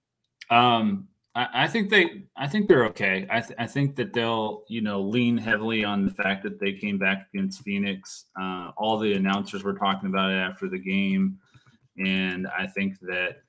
[0.49, 3.27] Um, I, think they, I think they're okay.
[3.29, 6.73] I, th- I think that they'll, you know, lean heavily on the fact that they
[6.73, 8.25] came back against Phoenix.
[8.41, 11.37] Uh, all the announcers were talking about it after the game,
[11.99, 13.43] and I think that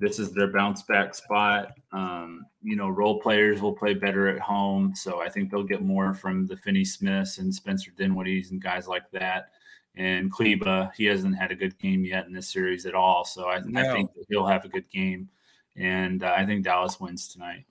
[0.00, 1.78] this is their bounce back spot.
[1.92, 5.82] Um, you know, role players will play better at home, so I think they'll get
[5.82, 9.50] more from the Finney Smiths and Spencer Dinwiddie's and guys like that.
[9.96, 13.48] And Kleber, he hasn't had a good game yet in this series at all, so
[13.48, 13.80] I, no.
[13.80, 15.28] I think he'll have a good game
[15.76, 17.64] and uh, I think Dallas wins tonight.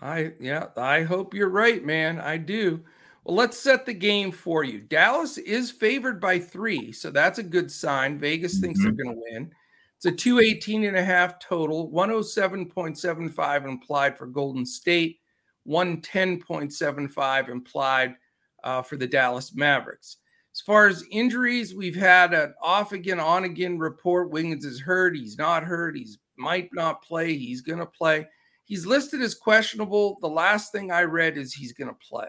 [0.00, 2.20] I yeah, I hope you're right, man.
[2.20, 2.84] I do.
[3.24, 4.80] Well, let's set the game for you.
[4.80, 8.18] Dallas is favored by three, so that's a good sign.
[8.18, 8.62] Vegas mm-hmm.
[8.62, 9.02] thinks they're mm-hmm.
[9.02, 9.50] going to win.
[9.98, 15.18] It's a 218 and a half total, 107.75 implied for Golden State,
[15.66, 18.14] 110.75 implied
[18.62, 20.18] uh, for the Dallas Mavericks.
[20.54, 24.30] As far as injuries, we've had an off again, on again report.
[24.30, 25.16] Wiggins is hurt.
[25.16, 25.96] He's not hurt.
[25.96, 27.36] He's might not play.
[27.36, 28.28] He's going to play.
[28.66, 30.18] He's listed as questionable.
[30.20, 32.28] The last thing I read is he's going to play.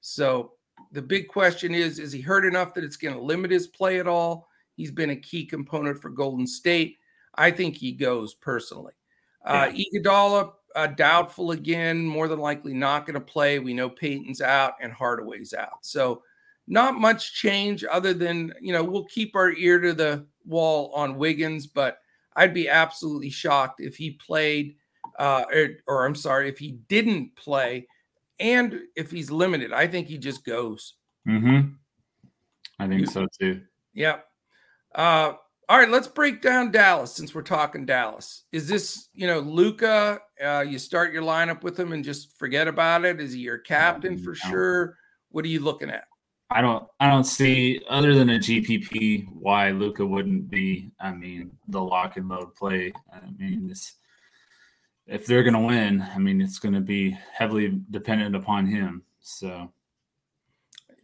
[0.00, 0.52] So
[0.92, 4.00] the big question is is he hurt enough that it's going to limit his play
[4.00, 4.48] at all?
[4.76, 6.98] He's been a key component for Golden State.
[7.34, 8.92] I think he goes personally.
[9.44, 13.58] Uh, Iguodala, uh, doubtful again, more than likely not going to play.
[13.58, 15.78] We know Payton's out and Hardaway's out.
[15.82, 16.22] So
[16.66, 21.18] not much change other than, you know, we'll keep our ear to the wall on
[21.18, 21.98] Wiggins, but
[22.36, 24.76] I'd be absolutely shocked if he played,
[25.18, 27.86] uh, or, or I'm sorry, if he didn't play
[28.40, 29.72] and if he's limited.
[29.72, 30.94] I think he just goes.
[31.28, 31.74] Mm-hmm.
[32.78, 33.60] I think so too.
[33.92, 34.18] Yeah.
[34.94, 35.34] Uh,
[35.68, 38.44] all right, let's break down Dallas since we're talking Dallas.
[38.52, 40.20] Is this, you know, Luka?
[40.42, 43.20] Uh, you start your lineup with him and just forget about it.
[43.20, 44.98] Is he your captain for sure?
[45.30, 46.04] What are you looking at?
[46.50, 50.90] I don't I don't see other than a GPP why Luka wouldn't be.
[51.00, 52.92] I mean, the lock and load play.
[53.12, 53.94] I mean, this
[55.06, 59.02] if they're going to win, I mean, it's going to be heavily dependent upon him.
[59.20, 59.72] So,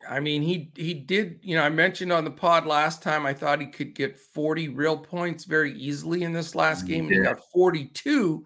[0.09, 1.41] I mean, he he did.
[1.43, 3.27] You know, I mentioned on the pod last time.
[3.27, 7.15] I thought he could get 40 real points very easily in this last game, and
[7.15, 8.45] he got 42,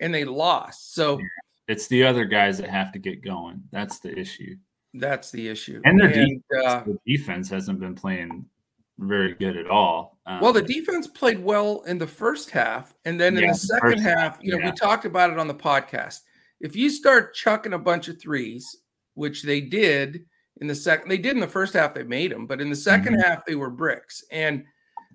[0.00, 0.94] and they lost.
[0.94, 1.20] So.
[1.66, 3.62] It's the other guys that have to get going.
[3.72, 4.56] That's the issue.
[4.92, 5.80] That's the issue.
[5.84, 8.44] And their and, defense, uh, defense hasn't been playing
[8.98, 10.18] very good at all.
[10.26, 13.58] Um, well, the defense played well in the first half, and then in yeah, the
[13.58, 14.70] second half, you know, yeah.
[14.70, 16.20] we talked about it on the podcast.
[16.60, 18.76] If you start chucking a bunch of threes,
[19.14, 20.24] which they did
[20.60, 22.76] in the second, they did in the first half, they made them, but in the
[22.76, 23.20] 2nd mm-hmm.
[23.20, 24.64] half, they were bricks, and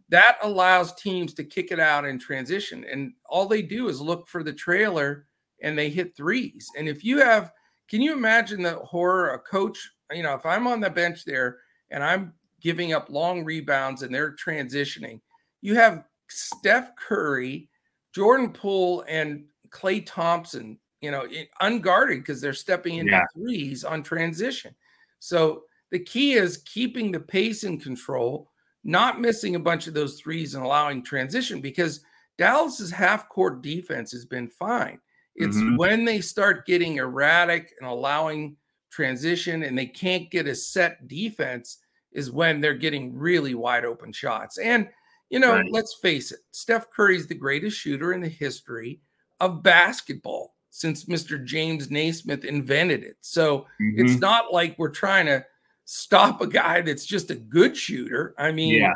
[0.09, 2.85] that allows teams to kick it out in transition.
[2.91, 5.27] And all they do is look for the trailer,
[5.61, 6.67] and they hit threes.
[6.77, 7.51] And if you have
[7.89, 9.31] can you imagine the horror?
[9.31, 11.57] A coach, you know, if I'm on the bench there
[11.89, 15.19] and I'm giving up long rebounds and they're transitioning,
[15.61, 17.67] you have Steph Curry,
[18.13, 21.25] Jordan Poole, and Klay Thompson, you know,
[21.61, 23.25] unguarded because they're stepping into yeah.
[23.35, 24.75] threes on transition.
[25.19, 28.49] So the key is keeping the pace in control,
[28.83, 32.01] not missing a bunch of those threes and allowing transition because
[32.37, 34.99] Dallas's half court defense has been fine.
[35.35, 35.77] It's mm-hmm.
[35.77, 38.57] when they start getting erratic and allowing
[38.91, 41.77] transition and they can't get a set defense
[42.11, 44.57] is when they're getting really wide open shots.
[44.57, 44.89] And,
[45.29, 45.71] you know, right.
[45.71, 48.99] let's face it, Steph Curry's the greatest shooter in the history
[49.39, 51.43] of basketball since Mr.
[51.43, 53.17] James Naismith invented it.
[53.21, 54.05] So mm-hmm.
[54.05, 55.45] it's not like we're trying to
[55.85, 58.35] stop a guy that's just a good shooter.
[58.37, 58.93] I mean, yeah.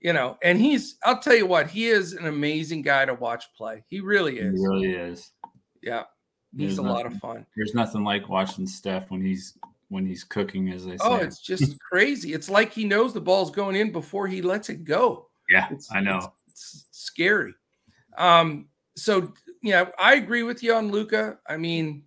[0.00, 3.44] you know, and he's, I'll tell you what, he is an amazing guy to watch
[3.56, 3.84] play.
[3.88, 4.60] He really is.
[4.60, 5.30] He really is.
[5.82, 6.04] Yeah,
[6.56, 7.46] he's there's a nothing, lot of fun.
[7.56, 9.56] There's nothing like watching Steph when he's
[9.88, 10.96] when he's cooking, as I say.
[11.02, 12.32] Oh, it's just crazy.
[12.32, 15.28] It's like he knows the ball's going in before he lets it go.
[15.50, 16.32] Yeah, it's, I know.
[16.48, 17.54] It's, it's scary.
[18.16, 21.38] Um, so yeah, I agree with you on Luka.
[21.46, 22.04] I mean,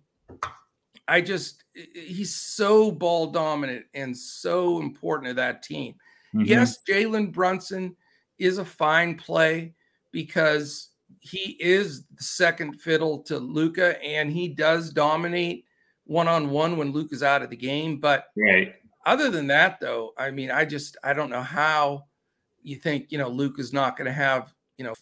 [1.08, 5.94] I just he's so ball dominant and so important to that team.
[6.34, 6.46] Mm-hmm.
[6.46, 7.96] Yes, Jalen Brunson
[8.38, 9.74] is a fine play
[10.12, 15.64] because he is the second fiddle to Luka and he does dominate
[16.04, 17.98] one on one when Luka's out of the game.
[17.98, 18.74] But right.
[19.04, 22.04] other than that, though, I mean, I just I don't know how
[22.62, 24.94] you think you know Luka's not going to have you know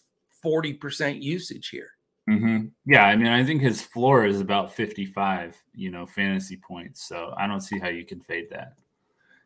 [0.45, 1.89] forty percent usage here.
[2.29, 2.67] Mm-hmm.
[2.85, 7.07] Yeah, I mean, I think his floor is about fifty-five, you know, fantasy points.
[7.07, 8.75] So I don't see how you can fade that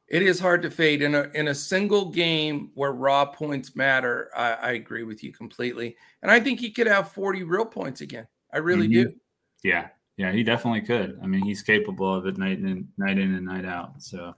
[0.10, 4.30] it is hard to fade in a in a single game where raw points matter.
[4.36, 8.02] I, I agree with you completely, and I think he could have forty real points
[8.02, 8.28] again.
[8.52, 9.10] I really mm-hmm.
[9.10, 9.16] do.
[9.64, 11.20] Yeah, yeah, he definitely could.
[11.24, 14.02] I mean, he's capable of it night in, night in and night out.
[14.02, 14.34] So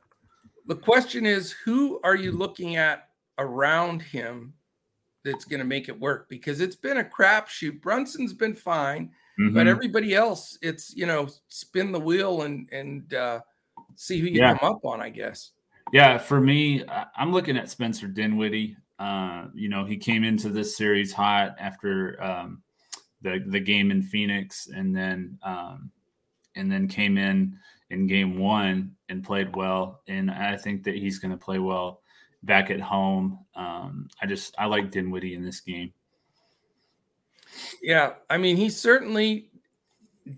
[0.68, 3.08] the question is, who are you looking at
[3.38, 4.54] around him
[5.24, 6.28] that's going to make it work?
[6.30, 7.82] Because it's been a crapshoot.
[7.82, 9.54] Brunson's been fine, mm-hmm.
[9.54, 13.40] but everybody else, it's you know, spin the wheel and and uh,
[13.96, 14.58] see who you yeah.
[14.58, 15.02] come up on.
[15.02, 15.52] I guess.
[15.92, 16.86] Yeah, for me,
[17.18, 18.78] I'm looking at Spencer Dinwiddie.
[18.98, 22.62] Uh, you know, he came into this series hot after um,
[23.22, 25.92] the the game in Phoenix, and then um,
[26.56, 27.58] and then came in
[27.90, 30.02] in game one and played well.
[30.08, 32.02] And I think that he's going to play well
[32.44, 33.40] back at home.
[33.56, 35.94] Um, I just I like Dinwiddie in this game.
[37.82, 39.50] Yeah, I mean, he certainly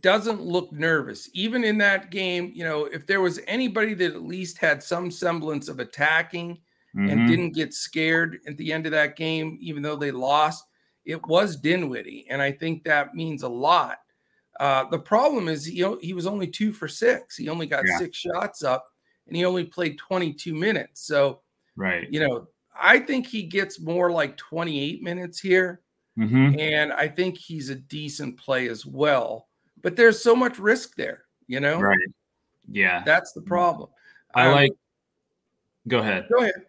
[0.02, 1.30] doesn't look nervous.
[1.34, 5.12] Even in that game, you know, if there was anybody that at least had some
[5.12, 6.60] semblance of attacking
[6.96, 7.10] mm-hmm.
[7.10, 10.66] and didn't get scared at the end of that game, even though they lost,
[11.06, 12.26] it was Dinwiddie.
[12.30, 13.98] And I think that means a lot.
[14.60, 17.36] Uh, the problem is he, he was only two for six.
[17.36, 17.98] He only got yeah.
[17.98, 18.86] six shots up.
[19.28, 21.06] and he only played 22 minutes.
[21.06, 21.42] So,
[21.76, 22.48] right, you know,
[22.80, 25.82] I think he gets more like 28 minutes here.
[26.18, 26.60] Mm-hmm.
[26.60, 29.48] And I think he's a decent play as well.
[29.82, 31.80] But there's so much risk there, you know?
[31.80, 31.98] Right.
[32.70, 33.04] Yeah.
[33.06, 33.90] That's the problem.
[34.36, 34.72] I um, like,
[35.88, 36.28] go ahead.
[36.32, 36.66] Go ahead.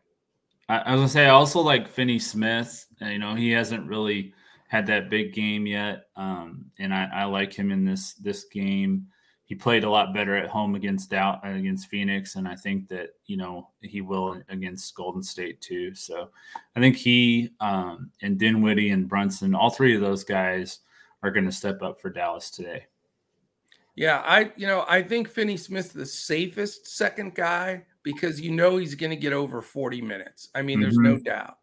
[0.69, 2.87] I, I was going to say, I also like Finney Smith.
[3.01, 4.33] You know, he hasn't really
[4.69, 6.07] had that big game yet.
[6.17, 9.07] Um, and I, I like him in this this game
[9.55, 13.11] he played a lot better at home against Dow, against Phoenix, and I think that
[13.27, 15.95] you know he will against Golden State too.
[15.95, 16.31] So
[16.75, 20.81] I think he um, and Dinwiddie and Brunson, all three of those guys,
[21.23, 22.87] are going to step up for Dallas today.
[23.95, 28.77] Yeah, I you know I think Finney Smith's the safest second guy because you know
[28.77, 30.49] he's going to get over 40 minutes.
[30.57, 31.13] I mean, there's mm-hmm.
[31.13, 31.59] no doubt,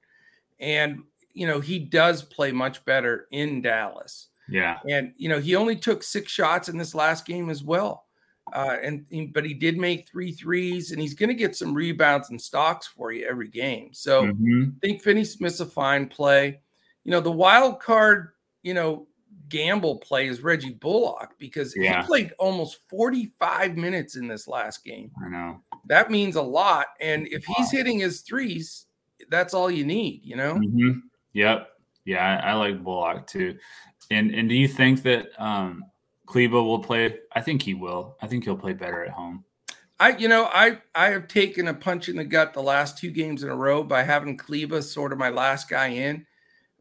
[0.62, 4.30] and you know he does play much better in Dallas.
[4.52, 4.80] Yeah.
[4.90, 8.06] And you know, he only took six shots in this last game as well.
[8.54, 12.32] Uh, and but he did make three threes, and he's going to get some rebounds
[12.32, 13.90] and stocks for you every game.
[13.94, 14.72] So mm-hmm.
[14.76, 16.60] I think Finney Smith's a fine play.
[17.04, 18.32] You know, the wild card,
[18.64, 19.08] you know,
[19.48, 22.02] gamble play is Reggie Bullock because yeah.
[22.02, 25.12] he played almost 45 minutes in this last game.
[25.24, 26.88] I know that means a lot.
[27.00, 27.56] And if wow.
[27.58, 28.88] he's hitting his threes,
[29.30, 30.56] that's all you need, you know?
[30.56, 31.00] Mm-hmm.
[31.34, 31.68] Yep.
[32.06, 33.58] Yeah, I, I, like Bullock too.
[34.12, 35.86] And and do you think that um
[36.28, 37.18] Kleber will play?
[37.34, 38.18] I think he will.
[38.22, 39.46] I think he'll play better at home.
[40.00, 43.12] I you know I I have taken a punch in the gut the last two
[43.12, 46.26] games in a row by having Kleber sort of my last guy in,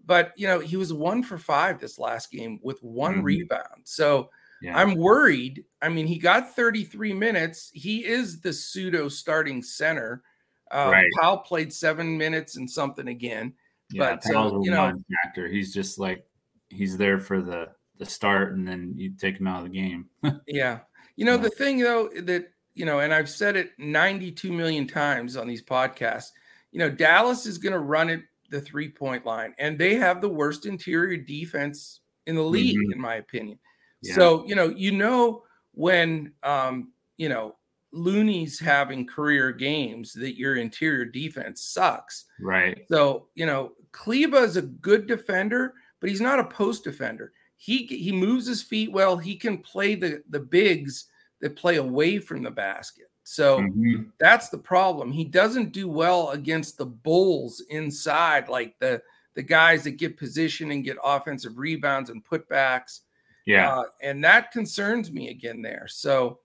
[0.04, 3.24] but you know he was one for five this last game with one mm-hmm.
[3.24, 3.82] rebound.
[3.84, 4.78] So yeah.
[4.78, 5.64] I'm worried.
[5.80, 7.70] I mean, he got 33 minutes.
[7.72, 10.22] He is the pseudo starting center.
[10.70, 11.06] Um, right.
[11.18, 13.54] Powell played seven minutes and something again.
[13.90, 14.92] Yeah, but uh, you know,
[15.24, 15.48] factor.
[15.48, 16.24] He's just like
[16.70, 17.68] he's there for the
[17.98, 20.06] the start, and then you take him out of the game.
[20.46, 20.80] yeah,
[21.16, 21.42] you know yeah.
[21.42, 25.62] the thing though that you know, and I've said it 92 million times on these
[25.62, 26.30] podcasts.
[26.72, 30.20] You know, Dallas is going to run it the three point line, and they have
[30.20, 32.92] the worst interior defense in the league, mm-hmm.
[32.92, 33.58] in my opinion.
[34.02, 34.14] Yeah.
[34.14, 35.42] So you know, you know
[35.72, 37.56] when um, you know
[37.92, 42.26] Looney's having career games that your interior defense sucks.
[42.40, 42.84] Right.
[42.88, 47.32] So, you know, Kleber is a good defender, but he's not a post defender.
[47.56, 49.16] He he moves his feet well.
[49.16, 51.06] He can play the the bigs
[51.40, 53.10] that play away from the basket.
[53.24, 54.04] So mm-hmm.
[54.18, 55.12] that's the problem.
[55.12, 59.02] He doesn't do well against the bulls inside, like the
[59.34, 63.00] the guys that get position and get offensive rebounds and putbacks.
[63.46, 65.86] Yeah, uh, and that concerns me again there.
[65.86, 66.40] So,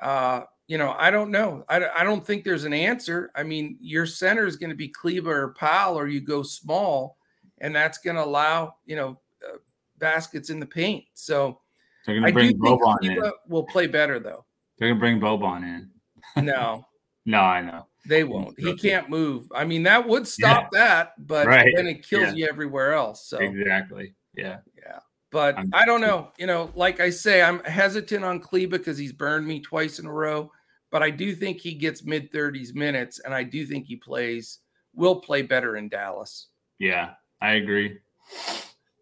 [0.00, 1.64] uh, you know, I don't know.
[1.68, 3.30] I, I don't think there's an answer.
[3.34, 7.16] I mean, your center is going to be Kleber or Powell, or you go small
[7.60, 9.58] and that's going to allow you know uh,
[9.98, 11.04] baskets in the paint.
[11.14, 11.60] So
[12.06, 13.32] they're going to bring Boban in.
[13.48, 14.44] Will play better though.
[14.78, 15.90] They're going to bring Boban in.
[16.44, 16.86] no,
[17.26, 18.58] no, I know they won't.
[18.58, 19.46] He can't move.
[19.54, 20.78] I mean, that would stop yeah.
[20.78, 21.72] that, but right.
[21.76, 22.34] then it kills yeah.
[22.34, 23.26] you everywhere else.
[23.26, 25.00] So exactly, yeah, yeah.
[25.30, 26.32] But I'm, I don't know.
[26.38, 30.06] You know, like I say, I'm hesitant on Kleber because he's burned me twice in
[30.06, 30.50] a row.
[30.90, 34.58] But I do think he gets mid 30s minutes, and I do think he plays
[34.94, 36.48] will play better in Dallas.
[36.78, 37.10] Yeah,
[37.40, 37.98] I agree.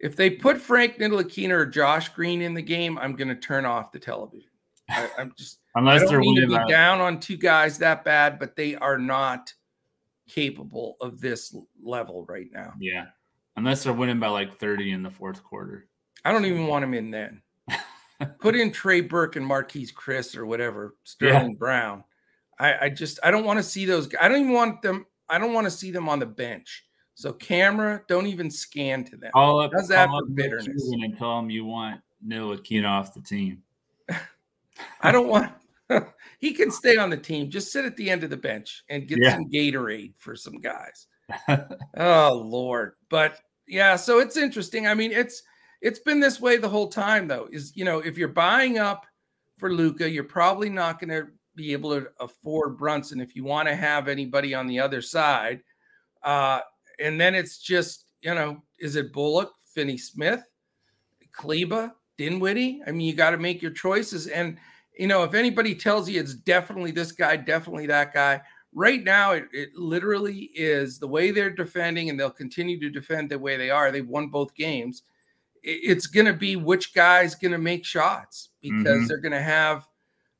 [0.00, 3.64] If they put Frank Ntilikina or Josh Green in the game, I'm going to turn
[3.64, 4.50] off the television.
[4.88, 8.74] I, am just unless they're to be down on two guys that bad, but they
[8.76, 9.52] are not
[10.28, 12.72] capable of this level right now.
[12.78, 13.06] Yeah,
[13.56, 15.88] unless they're winning by like 30 in the fourth quarter.
[16.24, 17.42] I don't even want him in then.
[18.40, 21.58] Put in Trey Burke and Marquese Chriss or whatever, Sterling yeah.
[21.58, 22.04] Brown.
[22.58, 24.08] I, I just I don't want to see those.
[24.20, 25.06] I don't even want them.
[25.28, 26.84] I don't want to see them on the bench.
[27.18, 29.32] So camera, don't even scan to them.
[29.34, 30.88] All up, Does that for bitterness?
[30.92, 33.64] And tell them you want Ntilikina off the team.
[35.00, 35.52] I don't want.
[36.38, 37.50] he can stay on the team.
[37.50, 39.32] Just sit at the end of the bench and get yeah.
[39.32, 41.08] some Gatorade for some guys.
[41.96, 43.96] oh Lord, but yeah.
[43.96, 44.86] So it's interesting.
[44.86, 45.42] I mean, it's
[45.82, 47.48] it's been this way the whole time, though.
[47.50, 49.06] Is you know, if you're buying up
[49.56, 53.66] for Luka, you're probably not going to be able to afford Brunson if you want
[53.66, 55.62] to have anybody on the other side.
[56.22, 56.60] Uh,
[56.98, 60.42] and then it's just, you know, is it Bullock, Finney Smith,
[61.32, 62.82] Kleber, Dinwiddie?
[62.86, 64.26] I mean, you got to make your choices.
[64.26, 64.58] And,
[64.98, 68.40] you know, if anybody tells you it's definitely this guy, definitely that guy,
[68.74, 73.30] right now it, it literally is the way they're defending, and they'll continue to defend
[73.30, 73.90] the way they are.
[73.90, 75.02] They've won both games.
[75.62, 79.06] It's going to be which guy's going to make shots because mm-hmm.
[79.06, 79.86] they're going to have,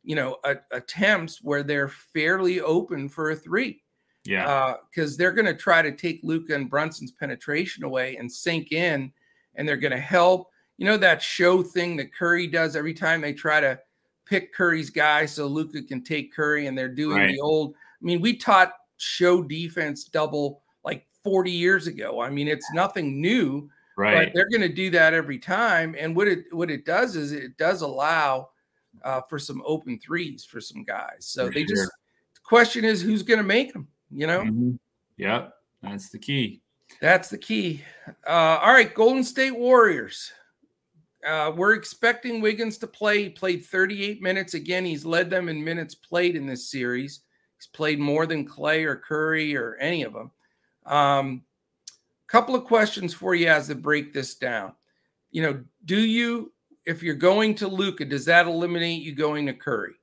[0.05, 3.83] you know, a, attempts where they're fairly open for a three.
[4.29, 4.75] Yeah.
[4.91, 8.73] Because uh, they're going to try to take Luka and Brunson's penetration away and sink
[8.73, 9.11] in,
[9.55, 10.51] and they're going to help.
[10.77, 13.81] You know, that show thing that Curry does every time they try to
[14.27, 17.33] pick Curry's guy so Luka can take Curry, and they're doing Right.
[17.35, 17.75] the old.
[17.75, 22.21] I mean, we taught show defense double like 40 years ago.
[22.21, 24.27] I mean, it's nothing new, Right.
[24.27, 25.97] but they're going to do that every time.
[25.99, 28.51] And what it what it does is it does allow
[29.03, 31.21] uh, for some open threes for some guys.
[31.21, 31.77] So For they sure.
[31.77, 31.91] just
[32.35, 33.89] the question is who's going to make them.
[34.11, 34.79] You know, Mhm.
[35.17, 35.55] Yep.
[35.83, 36.61] That's the key.
[37.01, 37.85] that's the key.
[38.27, 40.33] Uh, all right, Golden State Warriors.
[41.27, 43.25] Uh, we're expecting Wiggins to play.
[43.25, 44.85] He played 38 minutes again.
[44.85, 47.21] He's led them in minutes played in this series.
[47.59, 50.31] He's played more than Klay or Curry or any of them.
[50.87, 51.45] Um,
[52.29, 54.73] couple of questions for you as to break this down.
[55.31, 56.53] You know, do you,
[56.87, 59.95] if you're going to Luka, does that eliminate you going to Curry?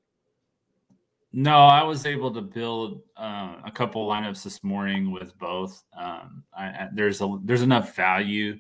[1.38, 5.84] No, I was able to build uh, a couple lineups this morning with both.
[5.92, 8.58] Um, I, I, there's a there's enough value,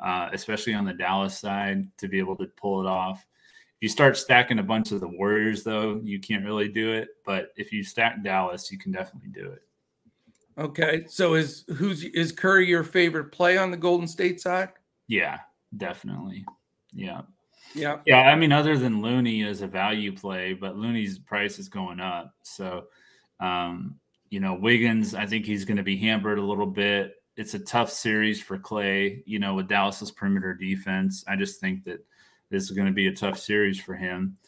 [0.00, 3.18] uh, especially on the Dallas side, to be able to pull it off.
[3.18, 7.08] If you start stacking a bunch of the Warriors, though, you can't really do it.
[7.26, 9.62] But if you stack Dallas, you can definitely do it.
[10.56, 14.70] Okay, so is who's is Curry your favorite play on the Golden State side?
[15.06, 15.40] Yeah,
[15.76, 16.46] definitely.
[16.94, 17.20] Yeah.
[17.76, 17.98] Yeah.
[18.06, 22.00] Yeah, I mean, other than Looney as a value play, but Looney's price is going
[22.00, 22.34] up.
[22.42, 22.84] So,
[23.40, 23.96] um,
[24.30, 27.14] you know, Wiggins, I think he's going to be hampered a little bit.
[27.36, 31.22] It's a tough series for Klay, you know, with Dallas's perimeter defense.
[31.28, 32.04] I just think that
[32.50, 34.38] this is going to be a tough series for him.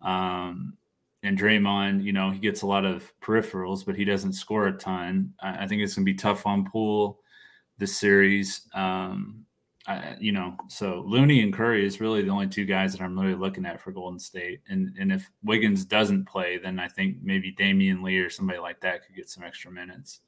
[0.00, 0.76] Um,
[1.22, 4.72] and Draymond, you know, he gets a lot of peripherals, but he doesn't score a
[4.72, 5.34] ton.
[5.42, 7.20] I, I think it's going to be tough on Poole
[7.76, 8.62] this series.
[8.72, 9.44] Um,
[9.90, 13.18] I, you know, so Looney and Curry is really the only two guys that I'm
[13.18, 14.60] really looking at for Golden State.
[14.68, 18.80] And and if Wiggins doesn't play, then I think maybe Damion Lee or somebody like
[18.82, 20.20] that could get some extra minutes.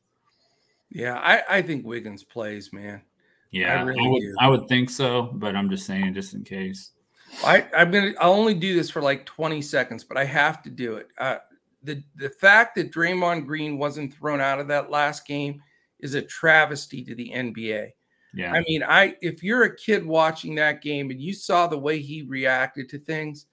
[0.90, 3.02] Yeah, I, I think Wiggins plays, man.
[3.52, 4.34] Yeah, I, really would do.
[4.40, 6.90] I would think so, but I'm just saying just in case.
[7.44, 10.70] I, I'm gonna I'll only do this for like 20 seconds, but I have to
[10.70, 11.08] do it.
[11.18, 11.36] Uh,
[11.84, 15.62] the the fact that Draymond Green wasn't thrown out of that last game
[16.00, 17.92] is a travesty to the NBA.
[18.34, 18.52] Yeah.
[18.52, 22.00] I mean, I if you're a kid watching that game and you saw the way
[22.00, 23.46] he reacted to things,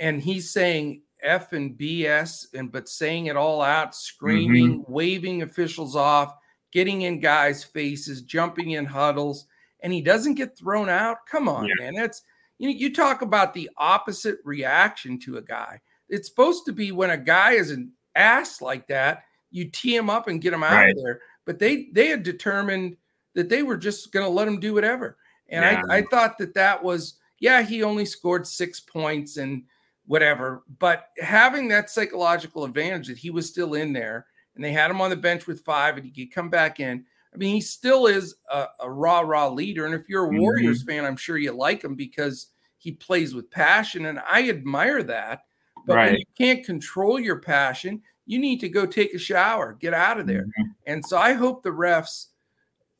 [0.00, 4.92] and he's saying F and BS and but saying it all out, screaming, mm-hmm.
[4.92, 6.34] waving officials off,
[6.72, 9.46] getting in guys' faces, jumping in huddles,
[9.80, 11.18] and he doesn't get thrown out.
[11.30, 11.74] Come on, Yeah.
[11.78, 11.94] man.
[11.94, 12.22] That's
[12.58, 15.80] you you talk about the opposite reaction to a guy.
[16.08, 20.10] It's supposed to be when a guy is an ass like that, you tee him
[20.10, 20.90] up and get him out Right.
[20.90, 21.20] of there.
[21.44, 22.96] But they they had determined
[23.36, 25.18] that they were just going to let him do whatever.
[25.50, 25.82] And Yeah.
[25.90, 29.62] I, I thought that that was, yeah, he only scored six points and
[30.06, 34.90] whatever, but having that psychological advantage that he was still in there and they had
[34.90, 37.04] him on the bench with five and he could come back in.
[37.34, 39.84] I mean, he still is a, a raw, raw leader.
[39.84, 40.40] And if you're a Mhm.
[40.40, 42.46] Warriors fan, I'm sure you like him because
[42.78, 44.06] he plays with passion.
[44.06, 45.42] And I admire that.
[45.86, 49.92] But when you can't control your passion, you need to go take a shower, get
[49.92, 50.46] out of there.
[50.46, 50.74] Mhm.
[50.86, 52.28] And so I hope the refs.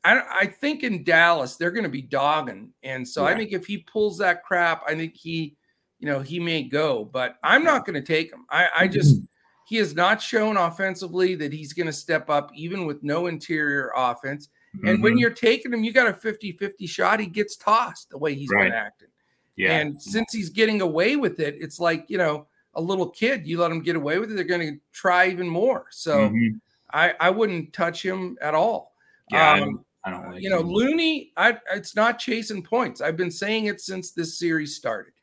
[0.03, 3.65] I, I think in Dallas they're going to be dogging, and so I think if
[3.65, 5.57] he pulls that crap, I think he,
[5.99, 7.03] you know, he may go.
[7.05, 8.45] But I'm not going to take him.
[8.49, 9.21] I, I just
[9.67, 13.91] he has not shown offensively that he's going to step up, even with no interior
[13.95, 14.49] offense.
[14.85, 15.19] And when Mhm.
[15.19, 17.19] you're taking him, you got a 50-50 shot.
[17.19, 18.65] He gets tossed the way he's Right.
[18.65, 19.07] been acting.
[19.55, 19.71] yeah.
[19.79, 23.47] And since he's getting away with it, it's like you know a little kid.
[23.47, 25.87] You let him get away with it, they're going to try even more.
[25.89, 26.61] So Mhm.
[26.93, 28.93] I I wouldn't touch him at all.
[29.31, 30.69] yeah, um, I don't like You know, him.
[30.69, 33.01] Looney, I it's not chasing points.
[33.01, 35.13] I've been saying it since this series started.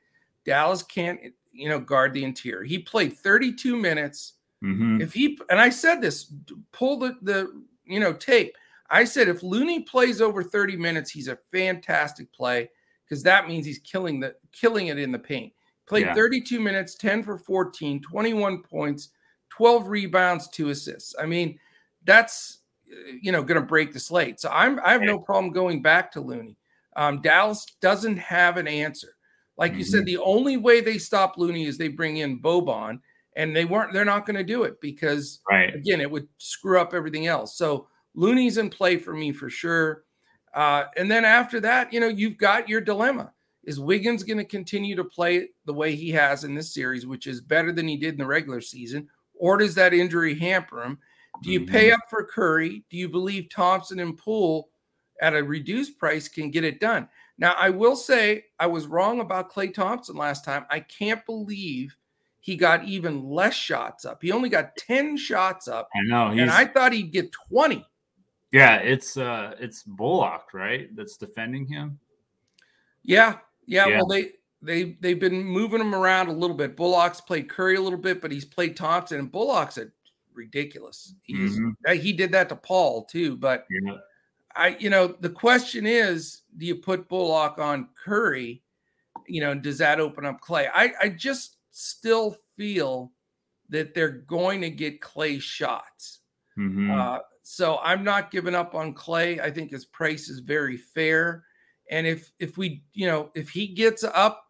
[0.44, 1.18] Dallas can't,
[1.52, 2.64] you know, guard the interior.
[2.64, 4.34] He played 32 minutes.
[4.62, 5.00] Mhm.
[5.00, 6.32] If he and I said this,
[6.72, 8.54] pull the the you know tape.
[8.90, 12.70] I said if Looney plays over 30 minutes, he's a fantastic play
[13.04, 15.52] because that means he's killing the killing it in the paint.
[15.86, 16.14] Played Yeah.
[16.14, 19.10] 32 minutes, 10 for 14, 21 points,
[19.50, 21.14] 12 rebounds, two assists.
[21.18, 21.58] I mean,
[22.04, 22.60] that's
[23.20, 24.40] you know going to break the slate.
[24.40, 26.56] So I'm I have no problem going back to Looney.
[26.96, 29.14] Um, Dallas doesn't have an answer.
[29.56, 32.98] Like you said, the only way they stop Looney is they bring in Boban,
[33.36, 33.92] and they weren't.
[33.92, 35.74] They're not going to do it because right.
[35.74, 37.56] again, it would screw up everything else.
[37.56, 40.04] So Looney's in play for me for sure.
[40.54, 43.32] Uh, and then after that, you know, you've got your dilemma.
[43.64, 47.26] Is Wiggins going to continue to play the way he has in this series, which
[47.26, 49.08] is better than he did in the regular season?
[49.34, 50.98] Or does that injury hamper him?
[51.42, 52.84] Do you pay up for Curry?
[52.90, 54.68] Do you believe Thompson and Poole
[55.20, 57.08] at a reduced price can get it done?
[57.38, 60.64] Now, I will say I was wrong about Klay Thompson last time.
[60.70, 61.96] I can't believe
[62.40, 64.22] he got even less shots up.
[64.22, 66.28] He only got 10 shots up, I know.
[66.28, 67.84] And I thought he'd get 20.
[68.52, 70.94] yeah, it's uh, it's Bullock, right?
[70.94, 71.98] That's defending him.
[73.02, 73.88] Yeah, yeah.
[73.88, 73.96] Yeah.
[73.96, 74.30] Well, they
[74.62, 76.76] they they've been moving him around a little bit.
[76.76, 79.88] Bullock's played Curry a little bit, but he's played Thompson and Bullock's a
[80.34, 81.14] ridiculous.
[81.22, 81.92] He's mm-hmm.
[81.98, 83.96] he did that to Paul too, but yeah.
[84.54, 88.62] I you know the question is, do you put Bullock on Curry?
[89.26, 90.68] You know, does that open up Klay?
[90.74, 93.12] I I just still feel
[93.70, 96.20] that they're going to get Klay shots.
[96.58, 96.90] Mm-hmm.
[96.90, 99.40] Uh, so I'm not giving up on Klay.
[99.40, 101.44] I think his price is very fair.
[101.90, 104.46] And if if we, you know, if he gets up,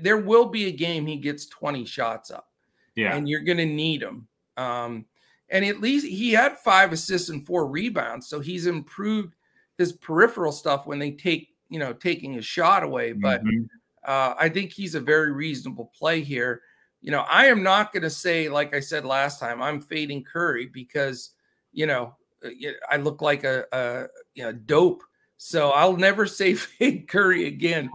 [0.00, 2.48] there will be a game he gets 20 shots up.
[2.94, 3.14] Yeah.
[3.14, 4.26] And you're going to need him.
[4.56, 5.06] Um,
[5.50, 8.28] and at least he had five assists and four rebounds.
[8.28, 9.34] So he's improved
[9.78, 13.12] his peripheral stuff when they take, you know, taking his shot away.
[13.12, 13.64] But mm-hmm.
[14.04, 16.62] uh, I think he's a very reasonable play here.
[17.00, 20.22] You know, I am not going to say, like I said last time, I'm fading
[20.22, 21.30] Curry because,
[21.72, 22.50] you know, uh,
[22.88, 25.02] I look like a, a you know, dope.
[25.38, 27.90] So I'll never say fade Curry again.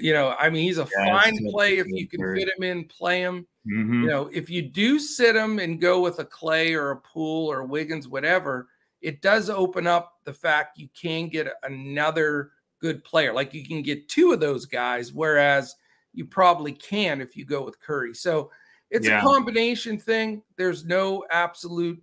[0.00, 2.40] You know, I mean, he's a yeah, fine play if you can Curry.
[2.40, 3.46] fit him in, play him.
[3.70, 4.02] Mm-hmm.
[4.02, 7.50] You know, if you do sit him and go with a Klay or a Poole
[7.50, 8.68] or Wiggins, whatever,
[9.00, 13.32] it does open up the fact you can get another good player.
[13.32, 15.74] Like you can get two of those guys, whereas
[16.12, 18.14] you probably can if you go with Curry.
[18.14, 18.50] So
[18.90, 19.18] it's yeah.
[19.18, 20.42] a combination thing.
[20.56, 22.02] There's no absolute,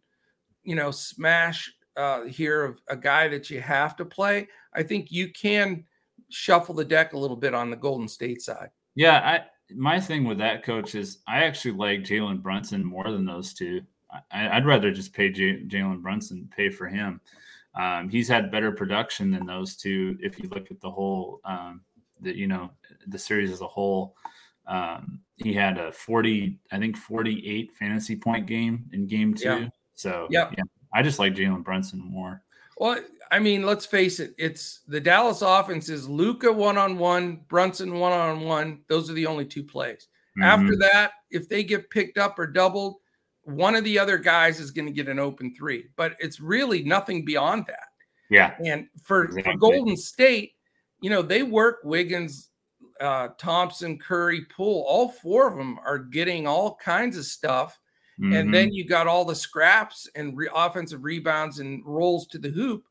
[0.63, 4.47] you know, smash uh, here of a guy that you have to play.
[4.73, 5.85] I think you can
[6.29, 8.69] shuffle the deck a little bit on the Golden State side.
[8.95, 13.25] Yeah, I my thing with that coach is I actually like Jalen Brunson more than
[13.25, 13.81] those two.
[14.31, 17.19] I, would rather just pay Jalen Brunson, pay for him.
[17.73, 20.17] Um, he's had better production than those two.
[20.21, 21.81] If you look at the whole, um,
[22.21, 22.71] the you know
[23.07, 24.15] the series as a whole,
[24.67, 29.43] um, he had a forty, I think forty eight fantasy point game in game two.
[29.43, 29.67] Yeah.
[29.95, 30.53] So yep.
[30.57, 30.63] yeah,
[30.93, 32.41] I just like Jalen Brunson more.
[32.77, 32.99] Well,
[33.31, 34.33] I mean, let's face it.
[34.37, 38.81] It's the Dallas offense is Luka one on one, Brunson one on one.
[38.87, 40.07] Those are the only two plays.
[40.37, 40.43] Mm-hmm.
[40.43, 42.97] After that, if they get picked up or doubled,
[43.43, 45.85] one of the other guys is going to get an open three.
[45.95, 47.87] But it's really nothing beyond that.
[48.29, 48.55] Yeah.
[48.65, 49.53] And for, exactly.
[49.53, 50.53] for Golden State,
[51.01, 52.49] you know, they work Wiggins,
[52.99, 54.83] uh, Thompson, Curry, Poole.
[54.87, 57.79] All four of them are getting all kinds of stuff.
[58.19, 58.33] Mm-hmm.
[58.33, 62.49] And then you got all the scraps and re- offensive rebounds and rolls to the
[62.49, 62.85] hoop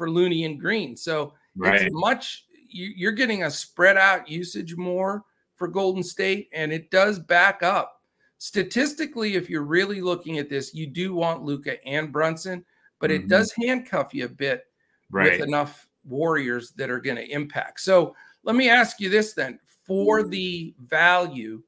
[0.00, 0.96] for Looney and Green.
[0.96, 1.82] So right.
[1.82, 5.24] it's much you, are getting a spread out usage more
[5.56, 8.00] for Golden State, and it does back up
[8.38, 9.34] statistically.
[9.34, 12.64] If you're really looking at this, you do want Luka and Brunson,
[12.98, 13.24] but mm-hmm.
[13.24, 14.64] it does handcuff you a bit
[15.10, 15.32] right.
[15.32, 17.80] with enough Warriors that are going to impact.
[17.80, 21.62] So let me ask you this then: for the value,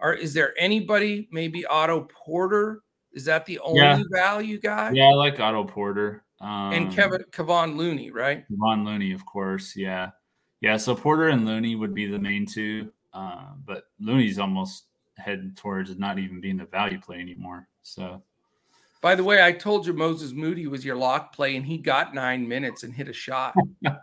[0.00, 2.80] or is there anybody maybe Otto Porter?
[3.12, 4.02] Is that the only yeah.
[4.10, 4.92] value guy?
[4.94, 6.22] Yeah, I like Otto Porter.
[6.40, 8.44] Um, and Kevin Kevon Looney, right?
[8.50, 9.74] Kevon Looney, of course.
[9.76, 10.10] Yeah,
[10.60, 10.76] yeah.
[10.76, 14.84] So Porter and Looney would be the main two, uh, but Looney's almost
[15.16, 17.68] headed towards not even being the value play anymore.
[17.82, 18.22] So,
[19.00, 22.14] by the way, I told you Moses Moody was your lock play, and he got
[22.14, 23.54] nine minutes and hit a shot.
[23.82, 23.94] yeah,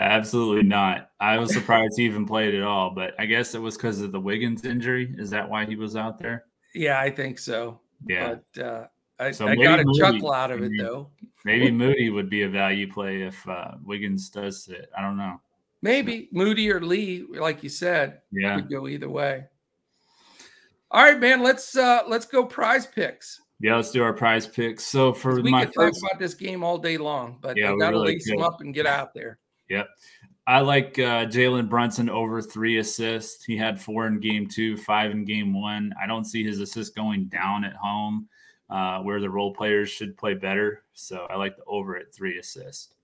[0.00, 1.10] absolutely not.
[1.18, 4.12] I was surprised he even played at all, but I guess it was because of
[4.12, 5.12] the Wiggins injury.
[5.18, 6.44] Is that why he was out there?
[6.74, 7.80] Yeah, I think so.
[8.06, 8.36] Yeah.
[8.54, 8.86] But uh,
[9.18, 11.10] I, so I got a Moody, chuckle out of it though.
[11.44, 14.90] maybe Moody would be a value play if uh, Wiggins does it.
[14.96, 15.40] I don't know.
[15.82, 19.44] Maybe Moody or Lee, like you said, yeah, could go either way.
[20.90, 21.42] All right, man.
[21.42, 23.40] Let's uh let's go prize picks.
[23.60, 24.84] Yeah, let's do our prize picks.
[24.84, 27.72] So for we my could first, talk about this game all day long, but yeah,
[27.72, 29.38] I gotta really lace them up and get out there.
[29.70, 29.88] Yep.
[30.48, 33.44] I like uh, Jalen Brunson over three assists.
[33.44, 35.92] He had four in game two, five in game one.
[36.00, 38.28] I don't see his assist going down at home
[38.70, 40.82] uh, where the role players should play better.
[40.92, 42.94] So I like the over at three assists.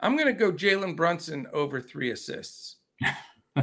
[0.00, 2.76] I'm going to go Jalen Brunson over three assists.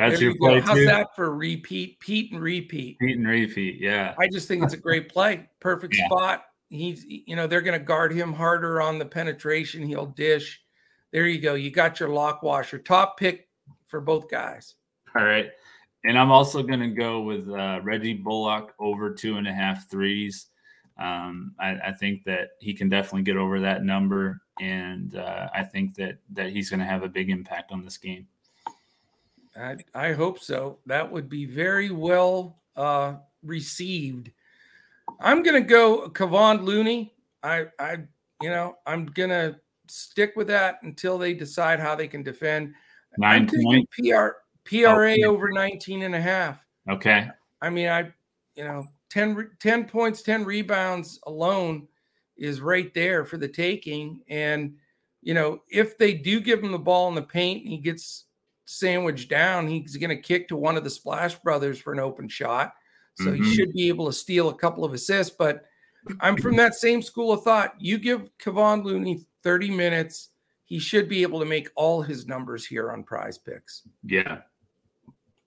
[0.00, 0.60] That's there your you play.
[0.60, 2.00] How's that for repeat?
[2.00, 2.98] Pete and repeat.
[2.98, 3.80] Pete and repeat.
[3.80, 4.14] Yeah.
[4.18, 5.48] I just think it's a great play.
[5.60, 6.06] Perfect yeah.
[6.06, 6.44] spot.
[6.70, 9.86] He's, you know, they're going to guard him harder on the penetration.
[9.86, 10.62] He'll dish.
[11.12, 11.54] There you go.
[11.54, 12.78] You got your lock washer.
[12.78, 13.48] Top pick
[13.88, 14.74] for both guys.
[15.16, 15.50] All right.
[16.04, 19.90] And I'm also going to go with uh, Reggie Bullock over two and a half
[19.90, 20.46] threes.
[20.98, 25.62] Um, I, I, think that he can definitely get over that number, and uh, I
[25.62, 28.26] think that that he's going to have a big impact on this game.
[29.56, 30.78] I, I hope so.
[30.84, 34.30] That would be very well uh, received.
[35.20, 37.14] I'm going to go Kevon Looney.
[37.42, 37.98] I, I,
[38.40, 39.56] you know, I'm going to
[39.88, 42.74] stick with that until they decide how they can defend.
[43.18, 44.28] 9 I'm PR
[44.70, 46.58] PRA over 19 and a half.
[46.88, 47.28] Okay.
[47.60, 48.12] I mean, I,
[48.54, 51.88] you know, 10, 10 points, 10 rebounds alone
[52.36, 54.20] is right there for the taking.
[54.28, 54.76] And,
[55.22, 58.24] you know, if they do give him the ball in the paint, and he gets
[58.64, 62.28] sandwiched down, he's going to kick to one of the Splash Brothers for an open
[62.28, 62.74] shot.
[63.16, 63.42] So mm-hmm.
[63.42, 65.34] he should be able to steal a couple of assists.
[65.36, 65.64] But
[66.20, 67.74] I'm from that same school of thought.
[67.78, 70.28] You give Kevon Looney 30 minutes,
[70.64, 73.82] he should be able to make all his numbers here on prize picks.
[74.04, 74.38] Yeah.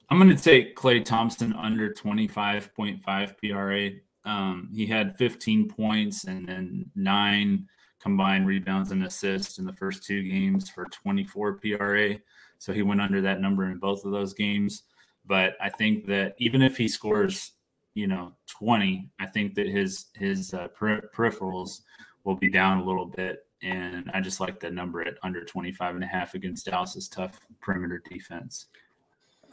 [0.09, 3.03] I'm going to take Klay Thompson under 25.5
[3.37, 3.89] PRA.
[4.29, 7.67] Um, he had 15 points and then nine
[8.01, 12.15] combined rebounds and assists in the first two games for 24 PRA.
[12.59, 14.83] So he went under that number in both of those games.
[15.25, 17.53] But I think that even if he scores,
[17.93, 21.81] you know, 20, I think that his his uh, per- peripherals
[22.23, 23.45] will be down a little bit.
[23.61, 27.39] And I just like that number at under 25 and a half against Dallas's tough
[27.61, 28.65] perimeter defense.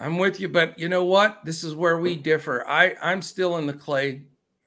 [0.01, 1.45] I'm with you, but you know what?
[1.45, 2.67] This is where we differ.
[2.67, 4.23] I I'm still in the Klay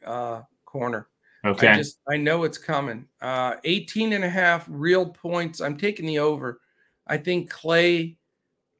[0.05, 1.07] uh, corner.
[1.43, 1.67] Okay.
[1.67, 3.05] I just I know it's coming.
[3.21, 5.59] Uh 18 and a half real points.
[5.59, 6.61] I'm taking the over.
[7.07, 8.15] I think Klay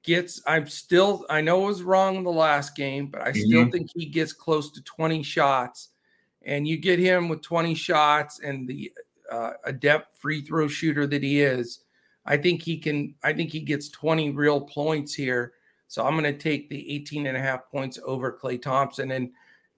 [0.04, 3.40] gets I'm still I know it was wrong in the last game, but I mm-hmm.
[3.40, 5.90] still think he gets close to 20 shots.
[6.46, 8.92] And you get him with 20 shots and the
[9.32, 11.80] uh, adept free throw shooter that he is.
[12.26, 15.54] I think he can I think he gets 20 real points here.
[15.94, 19.30] So I'm going to take the 18 and a half points over Klay Thompson and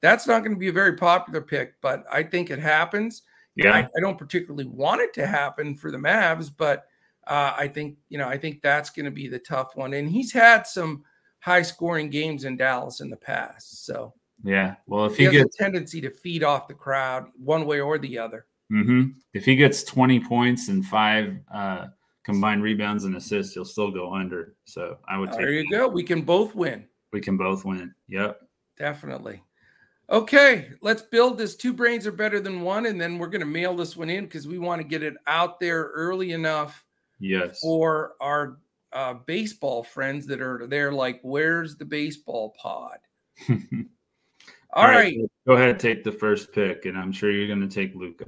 [0.02, 3.24] that's not going to be a very popular pick, but I think it happens.
[3.56, 3.74] Yeah.
[3.74, 6.86] I, I don't particularly want it to happen for the Mavs, but
[7.28, 9.94] uh, I think, you know, I think that's going to be the tough one.
[9.94, 11.04] And he's had some
[11.40, 13.86] high scoring games in Dallas in the past.
[13.86, 14.76] So, yeah.
[14.88, 17.98] Well, if he, he gets a tendency to feed off the crowd one way or
[17.98, 18.46] the other.
[18.72, 19.18] Mm-hmm.
[19.34, 21.88] If he gets 20 points and five uh,
[22.26, 24.56] combined rebounds and assists, he'll still go under.
[24.66, 25.32] So I would.
[25.32, 25.88] There you go.
[25.88, 26.86] We can both win.
[27.14, 27.94] We can both win.
[28.10, 28.42] Yep.
[28.78, 29.42] Definitely.
[30.10, 31.56] Okay, let's build this.
[31.56, 34.26] Two brains are better than one, and then we're going to mail this one in
[34.26, 36.84] because we want to get it out there early enough.
[37.20, 37.60] Yes.
[37.60, 38.60] For our
[38.94, 42.98] uh, baseball friends that are there, like, where's the baseball pod?
[43.50, 43.58] All,
[44.84, 45.18] All right, right.
[45.48, 48.26] Go ahead, and take the first pick, and I'm sure you're going to take Luka.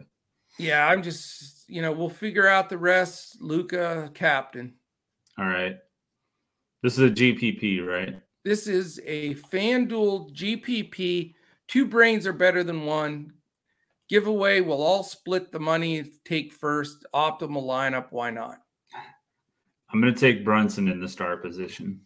[0.58, 3.42] Yeah, I'm just, you know, we'll figure out the rest.
[3.42, 4.74] Luka, captain.
[5.38, 5.78] All right.
[6.84, 8.20] This is a GPP, right?
[8.44, 11.34] This is a FanDuel GPP
[11.68, 13.34] Two brains are better than one.
[14.10, 17.06] Giveaway, we'll all split the money, take first.
[17.14, 18.60] Optimal lineup, why not?
[19.92, 22.02] I'm going to take Brunson in the star position.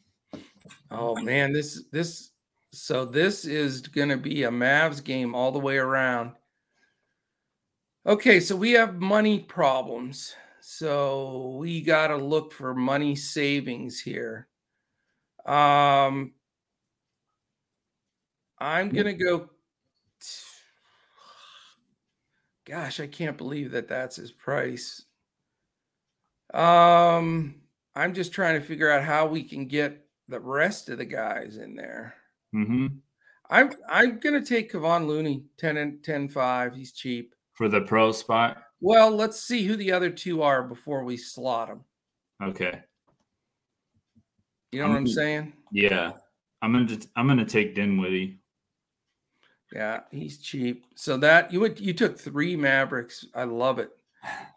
[0.89, 2.32] Oh man, this this
[2.72, 6.32] so this is going to be a Mavs game all the way around.
[8.06, 10.36] Okay, so we have money problems.
[10.60, 14.47] So we got to look for money savings here.
[15.45, 16.34] Um
[18.62, 19.49] I'm gonna go.
[22.66, 25.04] Gosh, I can't believe that that's his price.
[26.54, 27.56] Um,
[27.95, 31.58] I'm just trying to figure out how we can get the rest of the guys
[31.58, 32.14] in there.
[32.54, 32.88] Mm-hmm.
[33.49, 36.76] I'm I'm gonna take Kevon Looney 10 and 10 5.
[36.76, 38.57] He's cheap for the pro spot.
[38.80, 41.82] Well, let's see who the other two are before we slot them.
[42.41, 42.82] Okay.
[44.72, 45.53] You know I'm, what I'm saying?
[45.72, 46.14] Yeah.
[46.64, 48.39] I'm gonna I'm gonna take Dinwiddie.
[49.72, 50.88] Yeah, he's cheap.
[50.95, 53.28] So that you would you took three Mavericks.
[53.36, 53.91] I love it.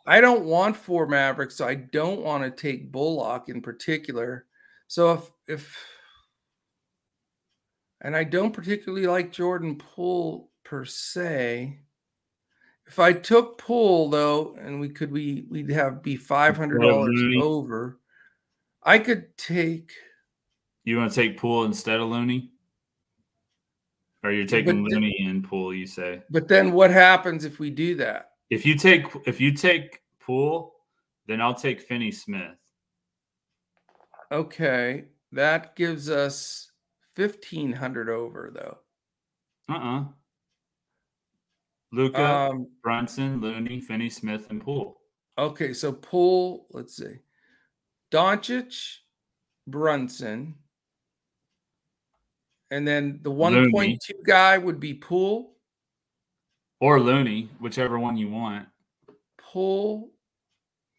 [0.07, 4.46] I don't want four Mavericks, so I don't want to take Bullock in particular.
[4.88, 5.78] So if if
[8.00, 11.80] and I don't particularly like Jordan Poole per se.
[12.87, 17.20] If I took Poole though, and we could we we'd have be five hundred dollars
[17.41, 17.99] over.
[18.82, 19.93] I could take.
[20.85, 22.51] You want to take Poole instead of Looney?
[24.22, 25.74] Or you're taking but Looney then, and Poole?
[25.74, 26.22] you say.
[26.30, 28.32] But then what happens if we do that?
[28.51, 30.74] If you take if you take Poole,
[31.26, 32.57] then I'll take Finney Smith.
[34.30, 35.05] Okay.
[35.32, 36.70] That gives us
[37.14, 38.78] fifteen hundred over though.
[39.74, 40.05] Uh-uh.
[41.95, 45.01] Luka, um, Brunson, Looney, Finney Smith, and Poole.
[45.38, 47.18] Okay, so Poole, let's see.
[48.11, 48.97] Doncic,
[49.68, 50.57] Brunson,
[52.70, 55.57] and then the 1.2 guy would be Poole.
[56.80, 58.66] Or Looney, whichever one you want.
[59.38, 60.11] Poole,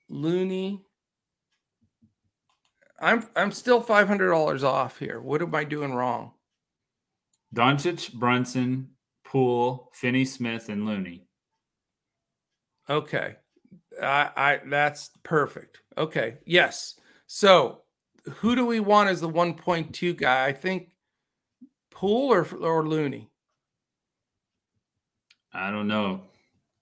[0.09, 0.81] Looney.
[2.99, 5.19] I'm I'm still five hundred dollars off here.
[5.19, 6.31] What am I doing wrong?
[7.53, 8.94] Doncic, Brunson,
[9.35, 11.27] Poole, Finney Smith, and Looney.
[12.89, 13.35] Okay.
[14.01, 15.81] I, I that's perfect.
[15.97, 16.37] Okay.
[16.45, 16.97] Yes.
[17.27, 17.81] So
[18.35, 20.45] who do we want as the 1.2 guy?
[20.45, 20.91] I think
[21.91, 23.29] Poole or or Looney?
[25.51, 26.21] I don't know.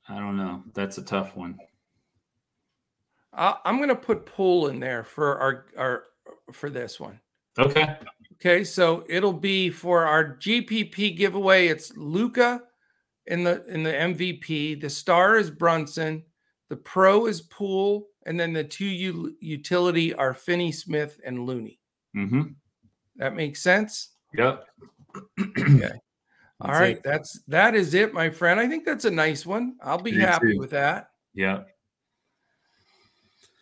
[0.07, 0.61] I don't know.
[0.75, 1.57] That's a tough one.
[3.33, 6.03] I, am going to put Poole in there for our our
[6.51, 7.19] for this one.
[7.57, 7.97] Okay.
[8.33, 11.67] Okay, so it'll be for our GPP giveaway.
[11.67, 12.61] It's Luka
[13.27, 14.81] in the in the MVP.
[14.81, 16.23] The star is Brunson.
[16.69, 21.79] The pro is Poole, and then the two u- utility are Finney Smith and Looney.
[22.15, 22.41] Mm-hmm.
[23.17, 24.09] That makes sense.
[24.35, 24.65] Yep.
[25.39, 25.91] okay.
[26.61, 27.03] All right, it.
[27.03, 28.59] that's that is it, my friend.
[28.59, 29.75] I think that's a nice one.
[29.83, 30.59] I'll be Me happy too.
[30.59, 31.09] with that.
[31.33, 31.63] Yeah.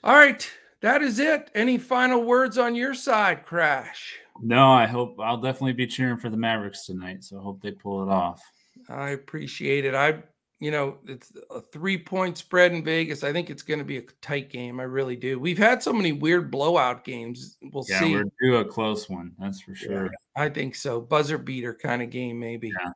[0.03, 0.49] All right,
[0.81, 1.51] that is it.
[1.53, 4.17] Any final words on your side, Crash?
[4.39, 7.23] No, I hope I'll definitely be cheering for the Mavericks tonight.
[7.23, 8.41] So I hope they pull it off.
[8.89, 9.93] I appreciate it.
[9.93, 10.23] I,
[10.59, 13.23] you know, it's a three point spread in Vegas.
[13.23, 14.79] I think it's going to be a tight game.
[14.79, 15.39] I really do.
[15.39, 17.57] We've had so many weird blowout games.
[17.73, 18.15] We'll yeah, see.
[18.15, 19.33] We're due a close one.
[19.39, 20.05] That's for sure.
[20.05, 21.01] Yeah, I think so.
[21.01, 22.69] Buzzer beater kind of game, maybe.
[22.69, 22.91] Yeah.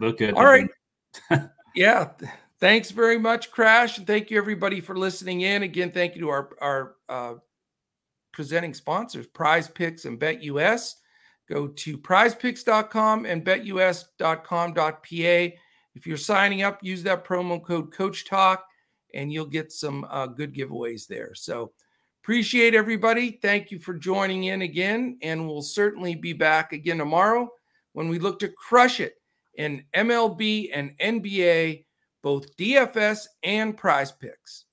[0.00, 0.34] Look good.
[0.34, 0.68] All right.
[1.74, 2.10] yeah.
[2.60, 3.98] Thanks very much, Crash.
[3.98, 5.62] And thank you, everybody, for listening in.
[5.62, 7.34] Again, thank you to our, our, uh,
[8.34, 10.96] presenting sponsors, Prize Picks and BetUS.
[11.48, 14.98] Go to prizepicks.com and betus.com.pa.
[15.94, 18.66] If you're signing up, use that promo code Coach Talk
[19.14, 21.34] and you'll get some uh, good giveaways there.
[21.34, 21.72] So
[22.22, 23.38] appreciate everybody.
[23.42, 25.18] Thank you for joining in again.
[25.22, 27.48] And we'll certainly be back again tomorrow
[27.92, 29.14] when we look to crush it
[29.54, 31.84] in MLB and NBA,
[32.22, 34.64] both DFS and prize picks.